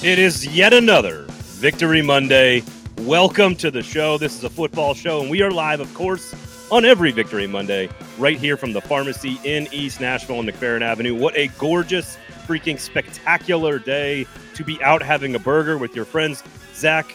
[0.00, 2.62] It is yet another Victory Monday.
[2.98, 4.16] Welcome to the show.
[4.16, 6.36] This is a football show, and we are live, of course,
[6.70, 11.16] on every Victory Monday, right here from the pharmacy in East Nashville on McFerrin Avenue.
[11.16, 14.24] What a gorgeous, freaking spectacular day
[14.54, 16.44] to be out having a burger with your friends.
[16.76, 17.12] Zach,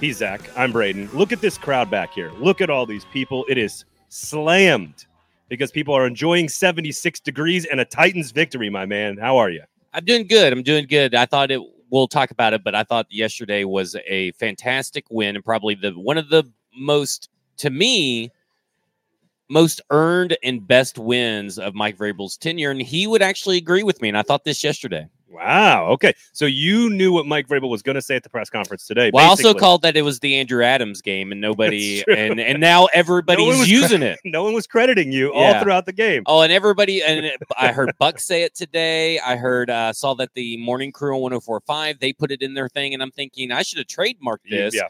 [0.00, 0.40] he's Zach.
[0.56, 1.10] I'm Braden.
[1.12, 2.32] Look at this crowd back here.
[2.38, 3.44] Look at all these people.
[3.50, 5.04] It is slammed
[5.50, 9.18] because people are enjoying 76 degrees and a Titans victory, my man.
[9.18, 9.64] How are you?
[9.92, 10.54] I'm doing good.
[10.54, 11.14] I'm doing good.
[11.14, 11.60] I thought it.
[11.94, 15.92] We'll talk about it, but I thought yesterday was a fantastic win and probably the
[15.92, 16.42] one of the
[16.76, 18.32] most, to me,
[19.48, 24.02] most earned and best wins of Mike Vrabel's tenure, and he would actually agree with
[24.02, 24.08] me.
[24.08, 25.06] And I thought this yesterday.
[25.34, 25.86] Wow.
[25.88, 26.14] Okay.
[26.32, 29.10] So you knew what Mike Vrabel was going to say at the press conference today.
[29.12, 32.60] Well, I also called that it was the Andrew Adams game, and nobody, and and
[32.60, 34.18] now No everybody's was using it.
[34.24, 36.22] No one was crediting you all throughout the game.
[36.26, 39.18] Oh, and everybody, and I heard Buck say it today.
[39.18, 42.68] I heard, uh, saw that the morning crew on 1045, they put it in their
[42.68, 42.94] thing.
[42.94, 44.74] And I'm thinking, I should have trademarked this.
[44.74, 44.88] yeah.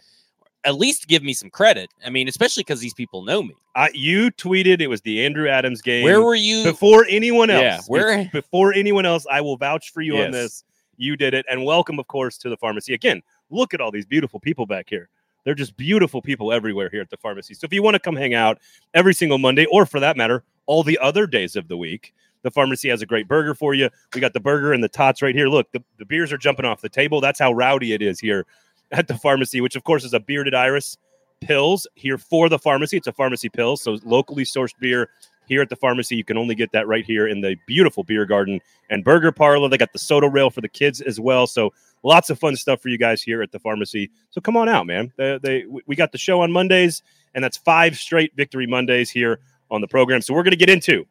[0.65, 1.91] At least give me some credit.
[2.05, 3.55] I mean, especially because these people know me.
[3.77, 6.05] I, you tweeted it was the Andrew Adams game.
[6.05, 6.65] Where were you?
[6.65, 7.63] before anyone else?
[7.63, 9.27] Yeah, where- before anyone else?
[9.31, 10.65] I will vouch for you on this.
[10.97, 13.21] You did it, and welcome, of course, to the pharmacy again.
[13.51, 15.09] Look at all these beautiful people back here.
[15.45, 17.53] They're just beautiful people everywhere here at the pharmacy.
[17.55, 18.59] So if you want to come hang out
[18.95, 22.51] every single Monday, or for that matter, all the other days of the week, the
[22.51, 23.91] pharmacy has a great burger for you.
[24.15, 25.49] We got the burger and the tots right here.
[25.49, 27.21] Look, the, the beers are jumping off the table.
[27.21, 28.47] That's how rowdy it is here
[28.95, 30.97] at the pharmacy, which of course is a bearded iris
[31.41, 32.97] pills here for the pharmacy.
[32.97, 35.11] It's a pharmacy pill, so locally sourced beer
[35.47, 36.17] here at the pharmacy.
[36.17, 39.69] You can only get that right here in the beautiful beer garden and burger parlor.
[39.69, 41.47] They got the soda rail for the kids as well.
[41.47, 44.11] So lots of fun stuff for you guys here at the pharmacy.
[44.31, 45.13] So come on out, man.
[45.17, 47.03] They, they we got the show on Mondays,
[47.35, 50.23] and that's five straight victory Mondays here on the program.
[50.23, 51.05] So we're going to get into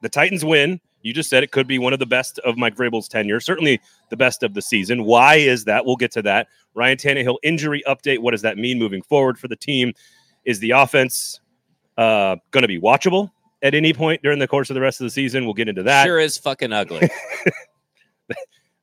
[0.00, 0.80] the Titans win.
[1.02, 3.80] You just said it could be one of the best of Mike Vrabel's tenure, certainly
[4.10, 5.04] the best of the season.
[5.04, 5.84] Why is that?
[5.84, 6.48] We'll get to that.
[6.74, 8.18] Ryan Tannehill injury update.
[8.18, 9.92] What does that mean moving forward for the team?
[10.44, 11.40] Is the offense
[11.96, 13.30] uh, going to be watchable
[13.62, 15.44] at any point during the course of the rest of the season?
[15.44, 16.04] We'll get into that.
[16.04, 17.08] sure is fucking ugly.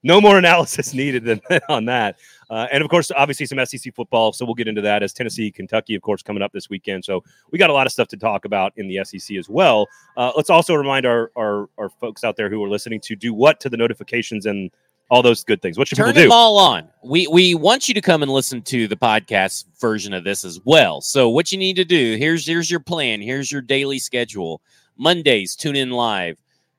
[0.04, 2.18] No more analysis needed than on that.
[2.50, 4.32] Uh, and of course, obviously some SEC football.
[4.32, 7.04] So we'll get into that as Tennessee, Kentucky, of course, coming up this weekend.
[7.04, 9.88] So we got a lot of stuff to talk about in the SEC as well.
[10.16, 13.34] Uh, let's also remind our, our our folks out there who are listening to do
[13.34, 14.72] what to the notifications and
[15.10, 15.78] all those good things.
[15.78, 16.88] What should Turn people them all on.
[17.04, 20.60] We we want you to come and listen to the podcast version of this as
[20.66, 21.02] well.
[21.02, 23.22] So what you need to do here's here's your plan.
[23.22, 24.62] Here's your daily schedule.
[24.98, 26.38] Mondays, tune in live.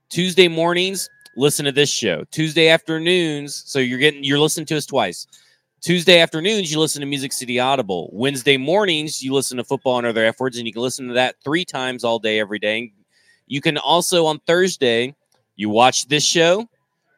[0.08, 2.24] Tuesday mornings, listen to this show.
[2.30, 5.26] Tuesday afternoons, so you're getting you're listening to us twice.
[5.80, 8.10] Tuesday afternoons, you listen to Music City Audible.
[8.12, 11.14] Wednesday mornings, you listen to football and other F words, and you can listen to
[11.14, 12.92] that three times all day, every day.
[13.46, 15.14] You can also on Thursday,
[15.54, 16.68] you watch this show,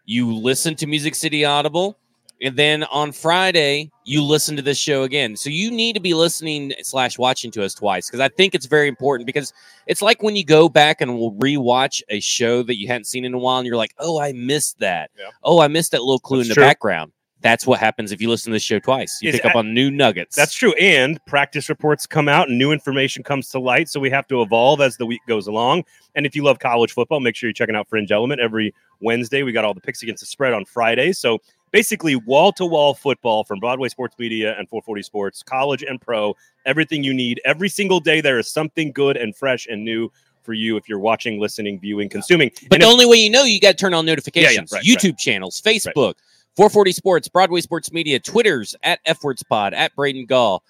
[0.04, 1.96] you listen to Music City Audible,
[2.42, 5.36] and then on Friday, you listen to this show again.
[5.36, 8.66] So you need to be listening slash watching to us twice because I think it's
[8.66, 9.54] very important because
[9.86, 13.24] it's like when you go back and will rewatch a show that you hadn't seen
[13.24, 15.10] in a while and you're like, oh, I missed that.
[15.18, 15.30] Yeah.
[15.42, 16.64] Oh, I missed that little clue That's in the true.
[16.64, 17.12] background.
[17.42, 19.18] That's what happens if you listen to this show twice.
[19.22, 20.36] You pick up on new nuggets.
[20.36, 20.74] That's true.
[20.74, 23.88] And practice reports come out and new information comes to light.
[23.88, 25.84] So we have to evolve as the week goes along.
[26.14, 29.42] And if you love college football, make sure you're checking out Fringe Element every Wednesday.
[29.42, 31.12] We got all the picks against the spread on Friday.
[31.12, 31.38] So
[31.70, 36.36] basically, wall to wall football from Broadway Sports Media and 440 Sports, college and pro,
[36.66, 37.40] everything you need.
[37.46, 40.12] Every single day, there is something good and fresh and new
[40.42, 42.50] for you if you're watching, listening, viewing, consuming.
[42.68, 44.72] But And the if- only way you know, you got to turn on notifications.
[44.72, 46.14] right, YouTube channels, Facebook,
[46.60, 50.62] 440 Sports, Broadway Sports Media, Twitters at F-Words Pod, at Braden Gall.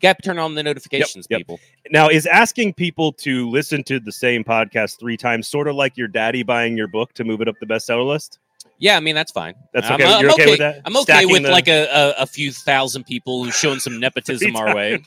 [0.00, 1.40] To turn on the notifications, yep.
[1.40, 1.58] people.
[1.90, 5.96] Now, is asking people to listen to the same podcast three times sort of like
[5.96, 8.38] your daddy buying your book to move it up the bestseller list?
[8.78, 9.54] Yeah, I mean that's fine.
[9.72, 10.12] That's I'm- okay.
[10.12, 10.82] I'm, You're okay with that?
[10.84, 13.98] I'm okay Stacking with the- like a, a, a few thousand people who's showing some
[14.00, 15.02] nepotism our way.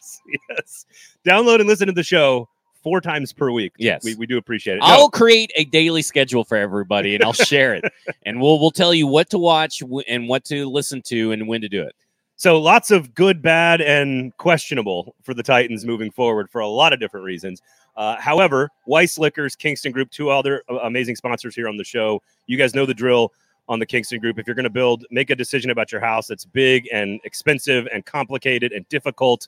[0.50, 0.86] Yes.
[1.26, 2.50] Download and listen to the show
[2.86, 3.74] four times per week.
[3.80, 4.04] Yes.
[4.04, 4.82] We, we do appreciate it.
[4.82, 7.84] No, I'll create a daily schedule for everybody and I'll share it,
[8.28, 11.62] and we'll we'll tell you what to watch and what to listen to and when
[11.62, 11.96] to do it.
[12.36, 16.94] So lots of good, bad, and questionable for the Titans moving forward for a lot
[16.94, 17.62] of different reasons.
[17.98, 22.22] Uh, however, Weiss Liquors, Kingston Group, two other amazing sponsors here on the show.
[22.46, 23.32] You guys know the drill
[23.68, 24.38] on the Kingston Group.
[24.38, 27.88] If you're going to build, make a decision about your house that's big and expensive
[27.92, 29.48] and complicated and difficult,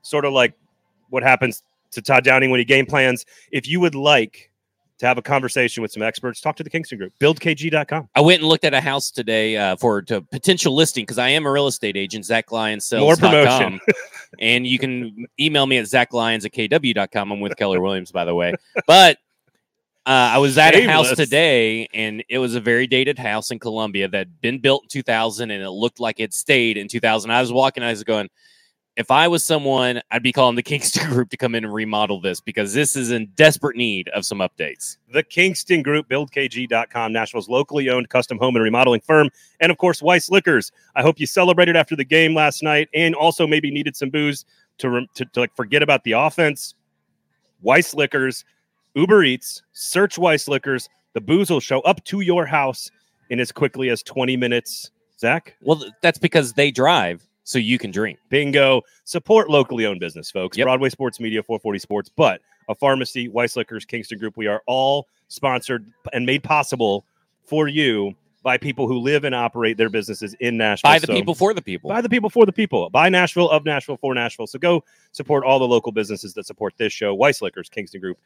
[0.00, 0.54] sort of like
[1.10, 3.24] what happens to Todd Downing when he game plans.
[3.52, 4.50] If you would like
[4.98, 7.12] to have a conversation with some experts, talk to the Kingston Group.
[7.20, 8.08] BuildKG.com.
[8.14, 11.28] I went and looked at a house today uh, for to potential listing because I
[11.28, 13.02] am a real estate agent, Zach Lyons sells.
[13.02, 13.80] More promotion.
[14.40, 17.32] and you can email me at zachlyons at kw.com.
[17.32, 18.54] I'm with Keller Williams, by the way.
[18.86, 19.18] But
[20.06, 23.58] Uh, I was at a house today, and it was a very dated house in
[23.58, 27.30] Columbia that had been built in 2000, and it looked like it stayed in 2000.
[27.30, 28.30] I was walking, I was going,
[28.98, 32.20] if I was someone, I'd be calling the Kingston Group to come in and remodel
[32.20, 34.96] this because this is in desperate need of some updates.
[35.12, 39.30] The Kingston Group, buildkg.com, Nashville's locally owned custom home and remodeling firm,
[39.60, 40.72] and of course, Weiss Liquors.
[40.96, 44.44] I hope you celebrated after the game last night and also maybe needed some booze
[44.78, 46.74] to, rem- to, to like forget about the offense.
[47.62, 48.44] Weiss Liquors,
[48.94, 50.88] Uber Eats, search Weiss Liquors.
[51.12, 52.90] The booze will show up to your house
[53.30, 54.90] in as quickly as 20 minutes.
[55.20, 55.54] Zach?
[55.62, 58.18] Well, that's because they drive, so you can drink.
[58.28, 58.82] Bingo.
[59.04, 60.58] Support locally owned business, folks.
[60.58, 60.66] Yep.
[60.66, 64.36] Broadway Sports Media, 440 Sports, but a pharmacy, Weiss Liquors, Kingston Group.
[64.36, 67.06] We are all sponsored and made possible
[67.44, 70.90] for you by people who live and operate their businesses in Nashville.
[70.90, 71.88] By the So- people for the people.
[71.88, 72.90] By the people for the people.
[72.90, 74.46] By Nashville, of Nashville, for Nashville.
[74.46, 78.18] So go support all the local businesses that support this show Weiss Liquors, Kingston Group,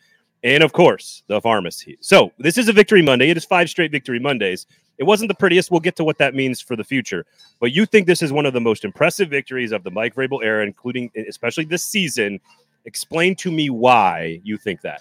[0.42, 1.96] and of course, the pharmacy.
[2.00, 3.30] So this is a Victory Monday.
[3.30, 4.66] It is five straight Victory Mondays.
[4.98, 5.70] It wasn't the prettiest.
[5.70, 7.24] We'll get to what that means for the future.
[7.60, 10.44] But you think this is one of the most impressive victories of the Mike Vrabel
[10.44, 12.40] era, including eh, especially this season.
[12.84, 15.00] Explain to me why you think that.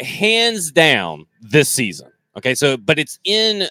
[0.00, 2.10] hands down this season.
[2.36, 3.68] Okay, so but it's in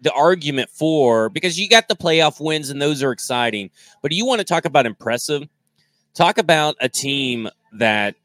[0.00, 3.70] the argument for because you got the playoff wins and those are exciting.
[4.02, 5.48] But you want to talk about impressive?
[6.14, 8.16] Talk about a team that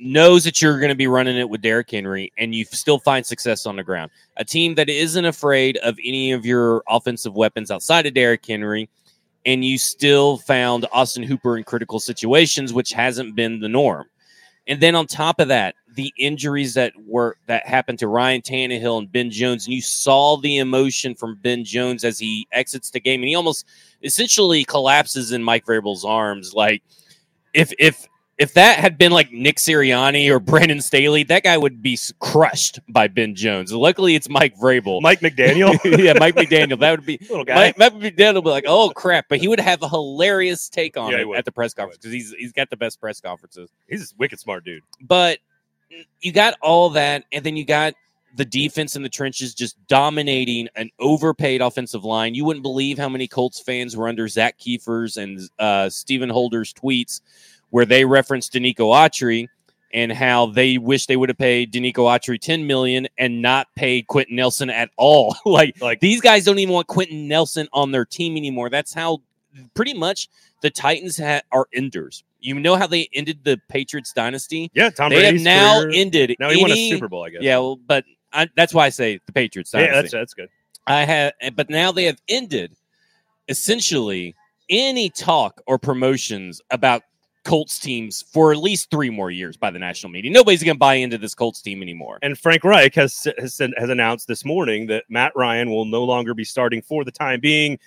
[0.00, 3.24] knows that you're going to be running it with Derrick Henry and you still find
[3.24, 4.10] success on the ground.
[4.36, 8.88] A team that isn't afraid of any of your offensive weapons outside of Derrick Henry
[9.46, 14.06] and you still found Austin Hooper in critical situations which hasn't been the norm.
[14.66, 18.98] And then on top of that, the injuries that were that happened to Ryan Tannehill
[18.98, 23.00] and Ben Jones, and you saw the emotion from Ben Jones as he exits the
[23.00, 23.66] game, and he almost
[24.02, 26.54] essentially collapses in Mike Vrabel's arms.
[26.54, 26.82] Like
[27.54, 28.06] if if
[28.40, 32.80] if that had been like Nick Sirianni or Brandon Staley, that guy would be crushed
[32.88, 33.70] by Ben Jones.
[33.70, 35.02] Luckily, it's Mike Vrabel.
[35.02, 36.80] Mike McDaniel, yeah, Mike McDaniel.
[36.80, 37.54] That would be little guy.
[37.54, 40.96] Mike, Mike McDaniel would be like, "Oh crap!" But he would have a hilarious take
[40.96, 43.68] on Yeah, it at the press conference because he's he's got the best press conferences
[43.88, 44.82] He's a wicked smart dude.
[45.02, 45.38] but
[46.22, 47.92] you got all that, and then you got
[48.36, 52.34] the defense in the trenches just dominating an overpaid offensive line.
[52.34, 56.72] You wouldn't believe how many Colts fans were under Zak Keefer's and uh, Stephen Holder's
[56.72, 57.20] tweets
[57.70, 59.46] where they referenced Denico Autry
[59.92, 64.06] and how they wish they would have paid Denico Autry 10 million and not paid
[64.06, 65.36] Quenton Nelson at all.
[65.44, 68.70] like, Like these guys don't even want Quenton Nelson on their team anymore.
[68.70, 69.18] That's how
[69.74, 70.28] pretty much
[70.62, 72.22] the Titans ha- are enders.
[72.38, 74.70] You know how they ended the Patriots dynasty?
[74.74, 76.36] yeah, Tom they Brady's have now career- ended.
[76.38, 77.42] Now he won a Super Bowl, I guess.
[77.42, 80.00] Yeah, well, but I, that's why I say the Patriots yeah, dynasty.
[80.02, 80.48] that's that's good.
[80.86, 82.74] I have, but now they have ended
[83.48, 84.34] essentially
[84.68, 87.02] any talk or promotions about
[87.44, 90.30] Colts teams for at least three more years by the national media.
[90.30, 92.18] Nobody's going to buy into this Colts team anymore.
[92.22, 96.34] And Frank Reich has has, has announced this morning that Matt Ryan will no longer
[96.34, 97.78] be starting for the time being.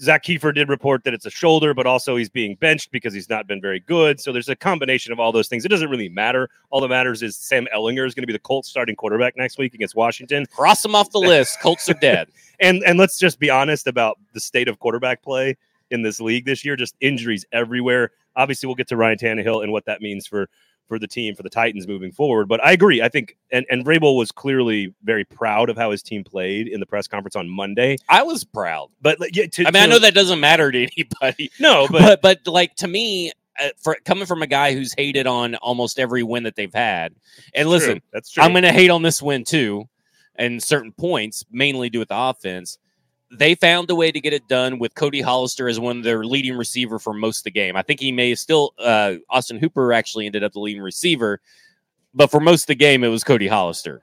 [0.00, 3.30] Zak Keefer did report that it's a shoulder, but also he's being benched because he's
[3.30, 4.20] not been very good.
[4.20, 5.64] So there's a combination of all those things.
[5.64, 6.50] It doesn't really matter.
[6.70, 9.58] All that matters is Sam Ehlinger is going to be the Colts starting quarterback next
[9.58, 10.46] week against Washington.
[10.46, 11.60] Cross them off the list.
[11.60, 12.28] Colts are dead.
[12.60, 15.56] And and let's just be honest about the state of quarterback play
[15.90, 16.76] in this league this year.
[16.76, 18.10] Just injuries everywhere.
[18.36, 20.48] Obviously, we'll get to Ryan Tannehill and what that means for
[20.88, 22.48] for the team for the Titans moving forward.
[22.48, 23.02] But I agree.
[23.02, 26.80] I think and and Vrabel was clearly very proud of how his team played in
[26.80, 27.96] the press conference on Monday.
[28.08, 28.90] I was proud.
[29.00, 32.44] But yeah, to, I mean, I know that doesn't matter to anybody, no, but but
[32.44, 36.22] but like to me, uh, for coming from a guy who's hated on almost every
[36.22, 37.14] win that they've had,
[37.54, 38.00] and listen, true.
[38.12, 38.42] that's true.
[38.42, 39.88] I'm going to hate on this win too,
[40.36, 42.78] and certain points, mainly due with the offense.
[43.32, 46.24] They found a way to get it done with Cody Hollister as one of their
[46.24, 47.74] leading receiver for most of the game.
[47.76, 51.40] I think he may have still uh, Austin Hooper actually ended up the leading receiver,
[52.14, 54.02] but for most of the game it was Cody Hollister.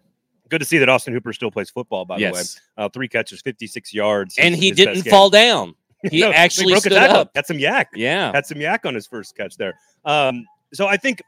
[0.50, 2.04] good to see that Austin Hooper still plays football.
[2.06, 2.42] By the way,
[2.78, 5.76] uh, three catches, 56 yards, and his- he his didn't fall down.
[6.12, 7.32] He No, actually broke stood up.
[7.34, 7.88] Had some yak.
[7.96, 9.74] Yeah, had some yak on his first catch there.
[10.04, 11.22] Um, so I think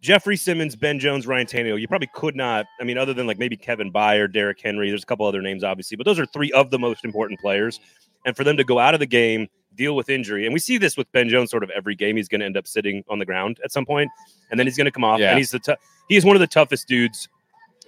[0.00, 2.66] Jeffrey Simmons, Ben Jones, Ryan Tannehill, you probably could not.
[2.80, 5.64] I mean, other than like maybe Kevin Byard, Derrick Henry, there's a couple other names,
[5.64, 7.80] obviously, but those are three of the most important players.
[8.24, 10.76] And for them to go out of the game, deal with injury, and we see
[10.76, 12.16] this with Ben Jones sort of every game.
[12.16, 14.10] He's going to end up sitting on the ground at some point,
[14.50, 15.20] and then he's going to come off.
[15.20, 15.30] Yeah.
[15.30, 15.76] And he's the tou-
[16.08, 17.28] he is one of the toughest dudes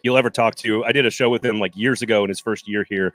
[0.02, 0.84] you'll ever talk to.
[0.84, 3.12] I did a show with him like years ago in his first year here.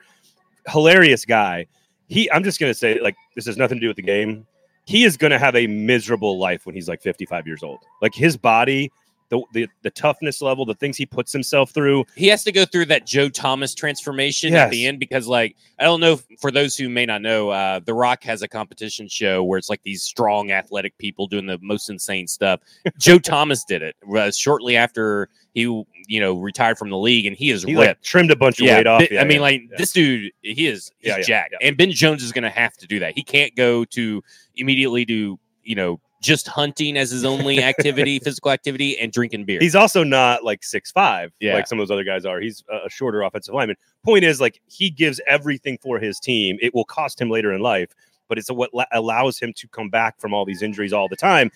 [0.68, 1.68] Hilarious guy.
[2.08, 4.46] He, I'm just going to say, like, this has nothing to do with the game
[4.86, 7.80] he is going to have a miserable life when he's like 55 years old.
[8.02, 8.92] Like his body,
[9.30, 12.06] the, the the toughness level, the things he puts himself through.
[12.16, 15.84] he has to go through that Joe Thomas transformation at the end because, like, I
[15.86, 19.08] don't know if- for those who may not know, uh, The Rock has a competition
[19.08, 22.60] show where it's like these strong, athletic people doing the most insane stuff.
[23.00, 25.62] Joe Thomas did it uh, shortly after he
[26.08, 28.04] you know retired from the league and he is He like ripped.
[28.04, 29.10] trimmed a bunch of yeah, weight off.
[29.10, 31.92] Yeah, I mean, yeah, like this dude, he is he's Yeah, yeah, jacked, and Ben
[31.92, 33.16] Jones is going to have to do that.
[33.16, 34.22] He can't go to
[34.58, 39.60] immediately do you know just hunting as his only activity, physical activity, and drinking beer.
[39.60, 41.54] He's also not like six five, Yeah.
[41.54, 42.40] like some of those other guys are.
[42.40, 43.78] He's a a shorter offensive lineman.
[44.04, 46.58] Point is, like he gives everything for his team.
[46.62, 47.92] It will cost him later in life,
[48.28, 51.16] but it's what la- allows him to come back from all these injuries all the
[51.16, 51.50] time.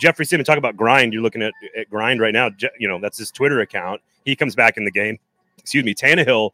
[0.00, 1.12] Jeffrey Simmons, talk about grind.
[1.12, 2.50] You're looking at, at grind right now.
[2.50, 4.00] Je- you know that's his Twitter account.
[4.24, 5.18] He comes back in the game.
[5.58, 6.50] Excuse me, Tannehill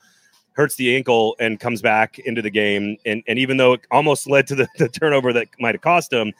[0.52, 4.28] hurts the ankle and comes back into the game, and and even though it almost
[4.28, 6.32] led to the, the turnover that might have cost him,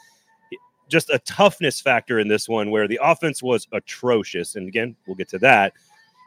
[0.91, 4.57] just a toughness factor in this one where the offense was atrocious.
[4.57, 5.73] And again, we'll get to that.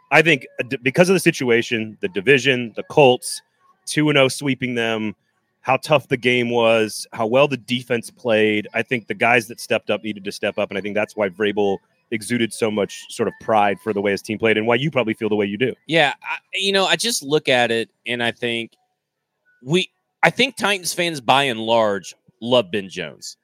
[0.10, 3.42] I think uh, because of the situation, the division, the Colts,
[3.86, 5.16] 2 0 sweeping them,
[5.64, 8.68] how tough the game was, how well the defense played.
[8.74, 10.70] I think the guys that stepped up needed to step up.
[10.70, 11.78] And I think that's why Vrabel
[12.12, 14.92] exuded so much sort of pride for the way his team played and why you
[14.92, 15.74] probably feel the way you do.
[15.88, 18.74] Yeah, I, you know, I just look at it and I think
[19.64, 19.90] we,
[20.22, 23.38] I think Titans fans by and large love Ben Jones,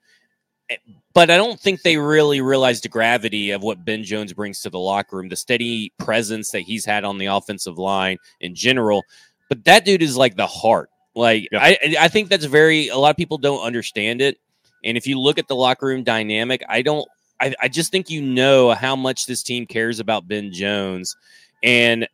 [0.69, 0.75] Eh,
[1.13, 4.69] but I don't think they really realize the gravity of what Ben Jones brings to
[4.69, 9.03] the locker room, the steady presence that he's had on the offensive line in general.
[9.49, 10.88] But that dude is like the heart.
[11.15, 11.59] Like Yeah.
[11.61, 12.87] I, I think that's very.
[12.89, 14.37] A lot of people don't understand it,
[14.83, 17.07] and if you look at the locker room dynamic, I don't.
[17.41, 21.15] I, I just think you know how much this team cares about Ben Jones,
[21.63, 22.07] and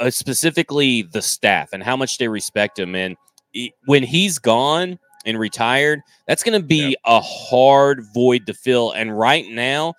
[0.00, 2.94] uh, specifically the staff and how much they respect him.
[2.94, 3.16] And
[3.52, 8.92] he- when he's gone and retired, that's going to be a hard void to fill.
[8.92, 9.94] And right now,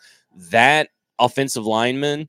[0.52, 2.28] that offensive lineman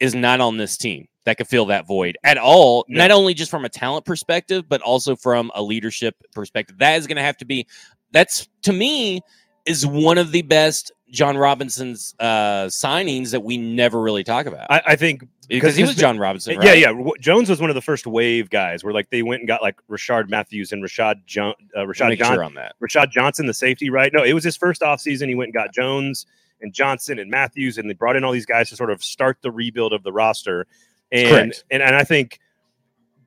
[0.00, 2.84] is not on this team that could fill that void at all.
[2.88, 2.98] No.
[2.98, 6.78] Not only just from a talent perspective, but also from a leadership perspective.
[6.78, 7.66] That is going to have to be.
[8.12, 9.20] That's to me
[9.66, 14.66] is one of the best Jon Robinson's uh, signings that we never really talk about
[14.68, 16.54] I, I think because he was John Robinson.
[16.60, 16.78] Yeah, Right?
[16.78, 16.88] yeah.
[16.88, 19.62] W- Jones was one of the first wave guys where like they went and got
[19.62, 22.74] like Rishard Matthews and Rashad John, uh, Make Rashad John, sure on that.
[22.82, 24.12] Rashad Johnson, the safety, right?
[24.12, 25.28] No, it was his first offseason.
[25.28, 26.26] He went and got Jones
[26.60, 29.38] and Johnson and Matthews, and they brought in all these guys to sort of start
[29.42, 30.66] the rebuild of the roster.
[31.14, 32.40] And and, and I think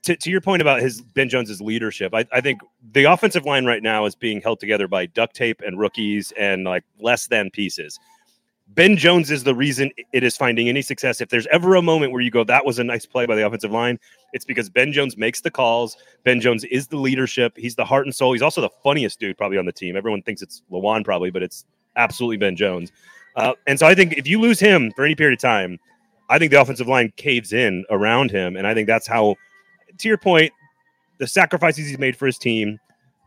[0.03, 2.62] to, to your point about his Ben Jones's leadership, I, I think
[2.94, 6.63] the offensive line right now is being held together by duct tape and rookies and
[6.63, 8.00] like less than pieces.
[8.70, 11.22] Ben Jones is the reason it is finding any success.
[11.22, 13.46] If there's ever a moment where you go, that was a nice play by the
[13.46, 13.98] offensive line,
[14.34, 15.96] it's because Ben Jones makes the calls.
[16.24, 17.53] Ben Jones is the leadership.
[17.56, 18.34] He's the heart and soul.
[18.34, 19.96] He's also the funniest dude probably on the team.
[19.96, 21.65] Everyone thinks it's Lewan probably, but it's
[21.96, 22.91] absolutely Ben Jones.
[23.36, 25.79] Uh, and so I think if you lose him for any period of time,
[26.29, 28.55] I think the offensive line caves in around him.
[28.55, 29.36] And I think that's how,
[29.98, 30.51] to your point,
[31.19, 32.79] the sacrifices he's made for his team,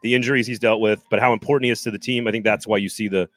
[0.02, 2.28] the injuries he's dealt with, but how important he is to the team.
[2.28, 3.28] I think that's why you see the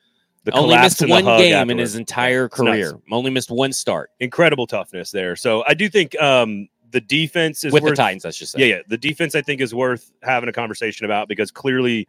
[0.45, 2.99] the Only missed and the one game in his entire career.
[3.09, 5.35] Only missed one start Incredible toughness there.
[5.37, 8.25] So I do think um, the defense is with the worth, Titans.
[8.25, 8.59] I should say.
[8.59, 8.81] Yeah, yeah.
[8.87, 12.07] The defense I think is worth having a conversation about because clearly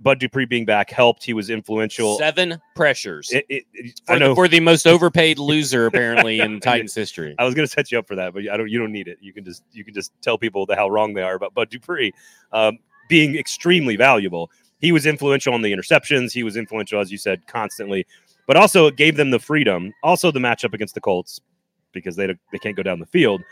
[0.00, 1.24] Bud Dupree being back helped.
[1.24, 2.18] He was influential.
[2.18, 4.34] Seven pressures It- it- it- for, I the, know.
[4.34, 7.34] for the most overpaid loser apparently in Titans history.
[7.38, 8.70] I was going to set you up for that, but I don't.
[8.70, 9.18] You don't need it.
[9.20, 11.68] You can just you can just tell people the how wrong they are about Bud
[11.70, 12.12] Dupree
[12.52, 14.50] um, being extremely valuable.
[14.78, 16.32] He was influential on the interceptions.
[16.32, 18.06] He was influential, as you said, constantly,
[18.46, 19.92] but also it gave them the freedom.
[20.04, 21.40] Also, the matchup against the Colts
[21.92, 23.42] because they they can't go down the field.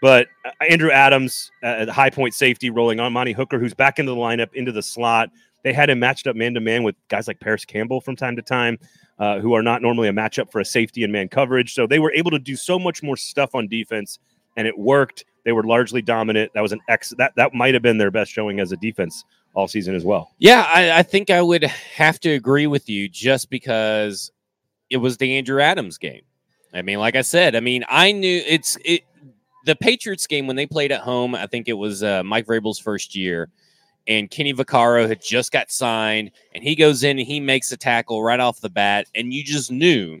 [0.00, 4.00] But uh, Andrew Adams uh, at high point safety rolling on Amani Hooker, who's back
[4.00, 5.30] into the lineup, into the slot.
[5.62, 8.36] They had him matched up man to man with guys like Parris Campbell from time
[8.36, 8.78] to time,
[9.18, 11.74] uh, who are not normally a matchup for a safety and man coverage.
[11.74, 14.18] So they were able to do so much more stuff on defense,
[14.56, 15.24] and it worked.
[15.44, 16.52] They were largely dominant.
[16.54, 17.14] That was an X.
[17.18, 20.30] That that might have been their best showing as a defense all season as well.
[20.38, 24.30] Yeah, I, I think I would have to agree with you just because
[24.90, 26.22] it was the Andrew Adams game.
[26.74, 29.02] I mean, like I said, I mean, I knew it's it
[29.64, 31.34] the Patriots game when they played at home.
[31.34, 33.50] I think it was uh, Mike Vrabel's first year,
[34.06, 37.76] and Kenny Vaccaro had just got signed, and he goes in and he makes a
[37.76, 40.20] tackle right off the bat, and you just knew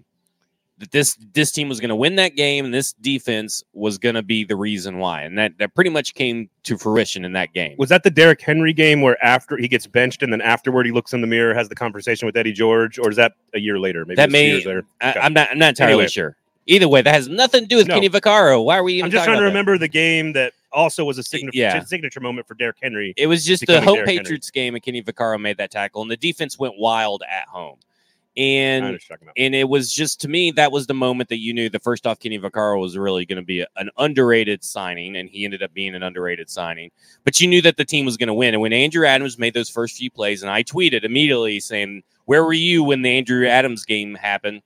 [0.78, 4.14] that this this team was going to win that game, and this defense was going
[4.16, 7.52] to be the reason why, and that that pretty much came to fruition in that
[7.52, 7.74] game.
[7.78, 10.92] Was that the Derrick Henry game where after he gets benched and then afterward he
[10.92, 13.78] looks in the mirror, has the conversation with Eddie George, or is that a year
[13.78, 14.04] later?
[14.04, 14.84] Maybe That it was two may- years later.
[15.00, 15.20] I, Okay.
[15.20, 15.50] I'm not.
[15.50, 16.08] I'm not entirely Anyway.
[16.08, 16.36] sure.
[16.66, 17.94] Either way, that has nothing to do with No.
[17.94, 18.64] Kenny Vaccaro.
[18.64, 18.94] Why are we?
[18.94, 19.48] Even I'm just trying to about that?
[19.50, 21.82] remember the game that also was a signature Yeah.
[21.84, 23.14] signature moment for Derrick Henry.
[23.16, 24.18] It was just the home Derrick Henry.
[24.22, 27.78] Patriots game, and Kenny Vaccaro made that tackle, and the defense went wild at home.
[28.34, 29.34] And know what you're talking about.
[29.36, 32.06] and it was just to me that was the moment that you knew the first
[32.06, 35.62] off Kenny Vaccaro was really going to be a- an underrated signing, and he ended
[35.62, 36.90] up being an underrated signing.
[37.24, 38.54] But you knew that the team was going to win.
[38.54, 42.42] And when Andrew Adams made those first few plays, and I tweeted immediately saying, "Where
[42.42, 44.62] were you when the Andrew Adams game happened?"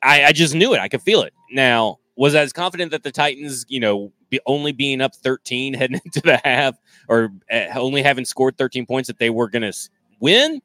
[0.00, 0.78] I, I just knew it.
[0.78, 1.34] I could feel it.
[1.50, 6.00] Now, was as confident that the Titans, you know, be only being up 13 heading
[6.04, 6.76] into the half
[7.08, 9.72] or uh, only having scored 13 points that they were going to
[10.20, 10.60] win?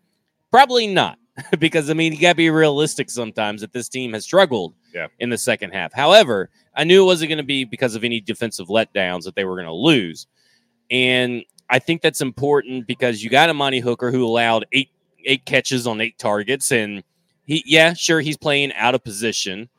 [0.51, 1.19] Probably not.
[1.59, 5.07] because I mean, you got to be realistic sometimes that this team has struggled Yeah.
[5.19, 5.93] in the second half.
[5.93, 9.45] However, I knew it wasn't going to be because of any defensive letdowns that they
[9.45, 10.27] were going to lose.
[10.91, 14.89] And I think that's important because you got Amani Hooker who allowed eight
[15.25, 17.03] eight catches on eight targets and
[17.45, 19.69] he yeah, sure he's playing out of position.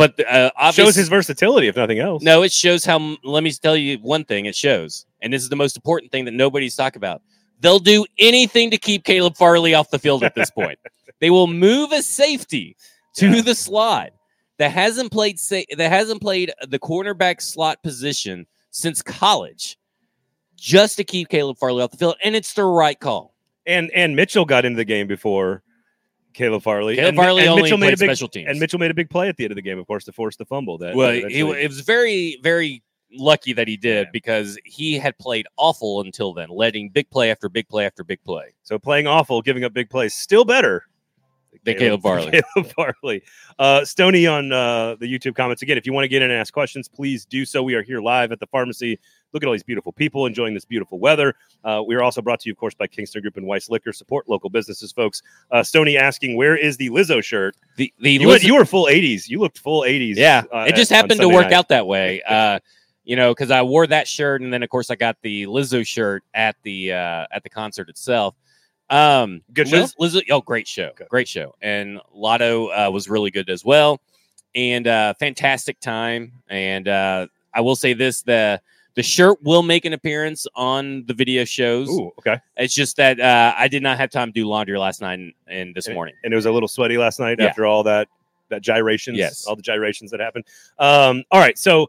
[0.00, 2.22] But uh, obviously, Shows his versatility, if nothing else.
[2.22, 3.16] no, it shows how.
[3.22, 4.46] Let me tell you one thing.
[4.46, 7.22] It shows, and this is the most important thing that nobody's talking about.
[7.60, 10.78] They'll do anything to keep Caleb Farley off the field at this point.
[11.20, 12.76] they will move a safety
[13.16, 13.42] to Yeah.
[13.42, 14.10] the slot
[14.58, 19.76] that hasn't played sa- that hasn't played the cornerback slot position since college,
[20.56, 23.34] just to keep Caleb Farley off the field, and it's the right call.
[23.66, 25.62] and and Mitchell got into the game before
[26.32, 26.96] Caleb Farley.
[26.96, 28.48] Caleb and, Farley and Mitchell made a big special teams.
[28.48, 30.12] and Mitchell made a big play at the end of the game, of course, to
[30.12, 30.78] force the fumble.
[30.78, 32.82] That Well, he, it was very, very
[33.12, 34.10] lucky that he did Yeah.
[34.12, 38.22] because he had played awful until then, letting big play after big play after big
[38.22, 38.54] play.
[38.62, 40.84] so playing awful, giving up big plays, still better.
[41.64, 42.30] Than Caleb Farley.
[42.54, 43.22] Caleb Farley.
[43.58, 45.76] Uh, Stony on uh, the YouTube comments again.
[45.76, 47.60] If you want to get in and ask questions, please do so.
[47.62, 49.00] We are here live at the pharmacy.
[49.32, 51.34] Look at all these beautiful people enjoying this beautiful weather.
[51.64, 53.92] Uh, we are also brought to you, of course, by Kingston Group and Weiss Liquor.
[53.92, 55.22] Support local businesses, folks.
[55.50, 57.56] Uh, Stony asking, where is the Lizzo shirt?
[57.76, 59.28] The the You, went, you were full 80s.
[59.28, 60.16] You looked full 80s.
[60.16, 61.52] yeah, uh, it just happened to work night.
[61.52, 62.22] out that way.
[62.22, 62.58] Uh,
[63.04, 65.86] you know, because I wore that shirt, and then of course I got the Lizzo
[65.86, 68.36] shirt at the uh, at the concert itself.
[68.88, 69.78] Um, Good show?
[69.78, 74.00] Liz, Lizzo, oh, great show, great show, and Latto uh, was really good as well,
[74.54, 76.32] and uh, fantastic time.
[76.48, 78.60] And uh, I will say this: the
[78.94, 81.88] the shirt will make an appearance on the video shows.
[81.88, 82.38] Ooh, okay.
[82.56, 85.32] It's just that uh, I did not have time to do laundry last night and,
[85.46, 86.14] and this morning.
[86.24, 87.46] And it was a little sweaty last night Yeah.
[87.46, 88.08] after all that
[88.48, 89.46] that gyrations, Yes.
[89.46, 90.44] all the gyrations that happened.
[90.78, 91.86] Um, all right, so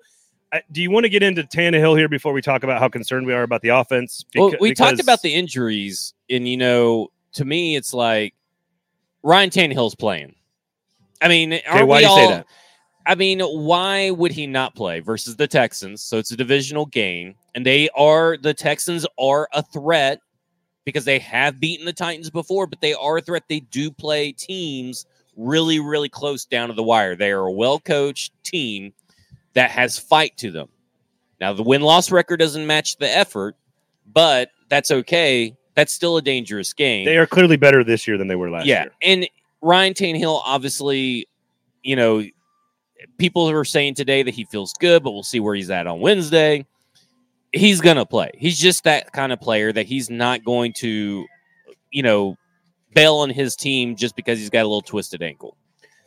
[0.51, 3.25] uh, do you want to get into Tannehill here before we talk about how concerned
[3.25, 4.23] we are about the offense?
[4.36, 8.36] well, Beca- we talked about the injuries, and you know, to me, it's like
[9.23, 10.36] Ryan Tannehill's playing.
[11.19, 12.47] I mean, Okay, why do you all, say that?
[13.12, 16.02] I mean, why would he not play versus the Texans?
[16.02, 20.21] So it's a divisional game, and they are the Texans are a threat
[20.86, 23.43] because they have beaten the Titans before, but they are a threat.
[23.50, 27.17] They do play teams really, really close down to the wire.
[27.17, 28.93] They are a well coached team
[29.56, 30.69] that has fight to them.
[31.41, 33.58] Now, the win loss record doesn't match the effort,
[34.08, 35.58] but that's okay.
[35.76, 37.04] That's still a dangerous game.
[37.04, 38.84] They are clearly better this year than they were last yeah.
[38.84, 38.91] year.
[39.02, 39.28] And
[39.62, 41.28] Ryan Tannehill, obviously,
[41.84, 42.24] you know,
[43.17, 45.99] people are saying today that he feels good, but we'll see where he's at on
[45.99, 46.65] Wednesday.
[47.53, 48.31] He's going to play.
[48.37, 51.25] He's just that kind of player that he's not going to,
[51.91, 52.37] you know,
[52.93, 55.57] bail on his team just because he's got a little twisted ankle.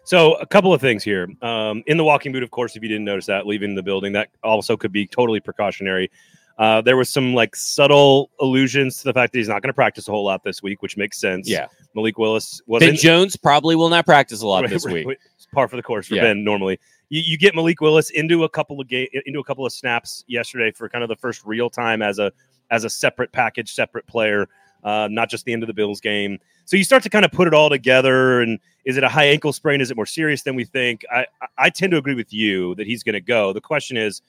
[0.05, 1.29] So a couple of things here.
[1.43, 4.13] Um, in the walking boot, of course, if you didn't notice that, leaving the building,
[4.13, 6.11] that also could be totally precautionary.
[6.59, 9.75] Uh, there was some like subtle allusions to the fact that he's not going to
[9.75, 11.49] practice a whole lot this week, which makes sense.
[11.49, 11.67] Yeah.
[11.95, 15.19] Malik Willis Ben wasn't Jones probably will not practice a lot Right, this right, week.
[15.37, 16.23] It's par for the course for Yeah.
[16.23, 16.79] Ben normally.
[17.11, 20.25] You, you get Malik Willis into a couple of ga- into a couple of snaps
[20.27, 22.33] yesterday for kind of the first real time as a
[22.71, 24.49] as a separate package, separate player,
[24.85, 26.39] uh, not just the end of the Bills game.
[26.65, 28.41] So you start to kind of put it all together.
[28.41, 29.81] And is it a high ankle sprain?
[29.83, 31.05] Is it more serious than we think?
[31.13, 31.27] I-
[31.59, 33.53] I tend to agree with you that he's going to go.
[33.53, 34.23] The question is,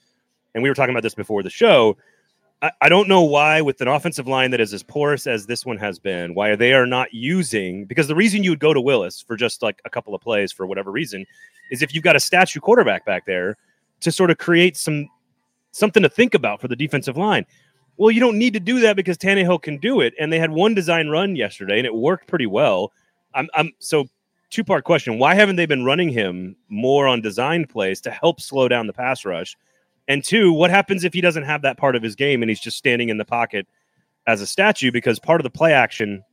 [0.54, 1.98] and we were talking about this before the show.
[2.82, 5.78] I, don't know why, with an offensive line that is as porous as this one
[5.78, 7.86] has been, why they are not using.
[7.86, 10.52] Because the reason you would go to Willis for just like a couple of plays
[10.52, 11.26] for whatever reason
[11.72, 13.58] is if you've got a statue quarterback back there
[14.02, 15.10] to sort of create some
[15.72, 17.46] something to think about for the defensive line.
[17.98, 20.52] Well, you don't need to do that because Tannehill can do it, and they had
[20.52, 22.92] one design run yesterday, and it worked pretty well.
[23.34, 24.06] I'm, I'm so
[24.50, 28.42] two part question: Why haven't they been running him more on design plays to help
[28.42, 29.56] slow down the pass rush?
[30.08, 32.60] And two, what happens if he doesn't have that part of his game and he's
[32.60, 33.68] just standing in the pocket
[34.28, 34.92] as a statue?
[34.92, 36.24] Because part of the play action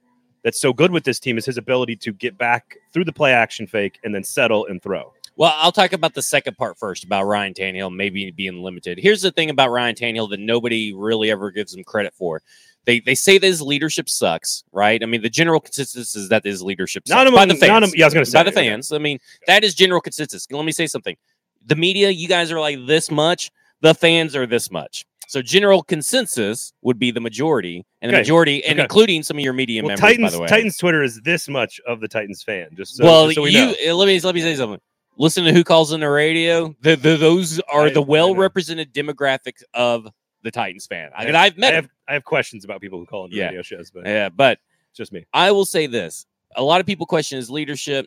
[0.44, 3.32] that's so good with this team is his ability to get back through the play
[3.32, 5.12] action fake and then settle and throw.
[5.36, 8.98] Well, I'll talk about the second part first about Ryan Tannehill maybe being limited.
[8.98, 12.42] Here's the thing about Ryan Tannehill that nobody really ever gives him credit for.
[12.84, 15.02] They they say that his leadership sucks, right?
[15.02, 17.70] I mean, the general consensus is that his leadership sucks Not among, by the fans.
[17.70, 18.68] Not yeah, I was going to say by the okay.
[18.68, 18.92] fans.
[18.92, 20.46] I mean, that is general consensus.
[20.50, 21.16] Let me say something.
[21.64, 23.52] The media, you guys are like this much.
[23.82, 25.04] The fans are this much.
[25.28, 28.20] So general consensus would be the majority, and the Okay.
[28.22, 28.82] majority, and Okay.
[28.84, 30.48] including some of your media Well, members, Titans, by the way.
[30.48, 32.68] Titans Twitter is this much of the Titans fan.
[32.76, 33.96] Just so, well, just so we you know.
[33.96, 34.80] let me let me say something.
[35.18, 36.74] Listen to who calls on the radio.
[36.80, 40.08] The, the, those are I- the well represented demographics of
[40.42, 41.10] the Titans fan.
[41.16, 43.46] I, I- I've met I have I have questions about people who call into Yeah.
[43.46, 44.58] radio shows, but Yeah, but
[44.90, 45.24] it's just me.
[45.32, 48.06] I will say this: a lot of people question his leadership.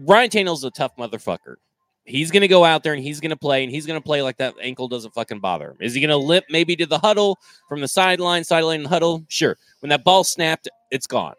[0.00, 1.56] Ryan Tannehill's a tough motherfucker.
[2.04, 4.04] He's going to go out there and he's going to play and he's going to
[4.04, 5.76] play like that ankle doesn't fucking bother him.
[5.80, 9.24] Is he going to limp maybe to the huddle from the sideline, sideline huddle?
[9.28, 9.56] Sure.
[9.80, 11.34] When that ball snapped, it's gone.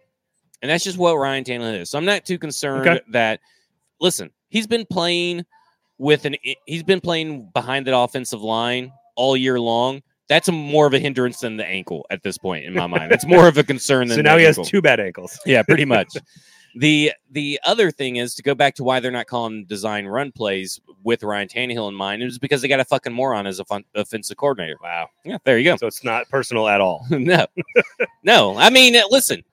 [0.62, 1.90] And that's just what Ryan Tannehill is.
[1.90, 3.02] So I'm not too concerned Okay.
[3.10, 3.40] that
[4.00, 5.46] listen, he's been playing
[5.98, 10.02] with an he's been playing behind that offensive line all year long.
[10.30, 13.12] That's a more of a hindrance than the ankle at this point in my mind.
[13.12, 15.38] It's more of a concern than So now he has two bad ankles.
[15.46, 16.10] Yeah, pretty much.
[16.76, 20.32] the the other thing is to go back to why they're not calling design run
[20.32, 23.66] plays with Ryan Tannehill in mind is because they got a fucking moron as a
[23.66, 24.78] fun, offensive coordinator.
[24.82, 25.10] Wow.
[25.26, 25.76] Yeah, there you go.
[25.78, 27.06] So it's not personal at all.
[27.10, 27.46] no,
[28.24, 28.58] no.
[28.58, 29.44] I mean, uh, listen,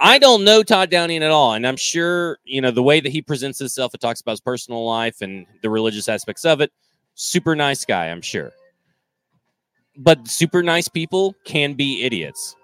[0.00, 3.12] I don't know Todd Downing at all, and I'm sure you know the way that
[3.12, 3.94] he presents himself.
[3.94, 6.72] It talks about his personal life and the religious aspects of it.
[7.14, 8.52] Super nice guy, I'm sure.
[9.96, 12.56] But super nice people can be idiots,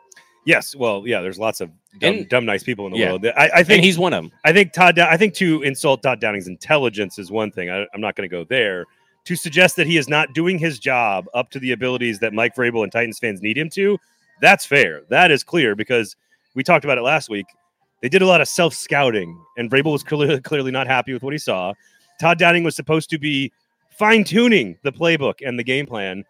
[0.46, 0.74] Yes.
[0.74, 1.20] Well, yeah.
[1.20, 3.10] There's lots of dumb, And- dumb nice people in the yeah.
[3.10, 3.26] world.
[3.26, 4.32] I, I and think he's one of them.
[4.44, 4.98] I think Todd.
[4.98, 7.70] I think to insult Todd Downing's intelligence is one thing.
[7.70, 8.86] I, I'm not going to go there.
[9.26, 12.54] To suggest that he is not doing his job up to the abilities that Mike
[12.56, 13.98] Vrabel and Titans fans need him to,
[14.40, 15.02] that's fair.
[15.10, 16.16] That is clear because
[16.54, 17.46] we talked about it last week.
[18.00, 21.22] They did a lot of self scouting, and Vrabel was clearly, clearly not happy with
[21.22, 21.74] what he saw.
[22.18, 23.52] Todd Downing was supposed to be
[23.90, 26.24] fine tuning the playbook and the game plan.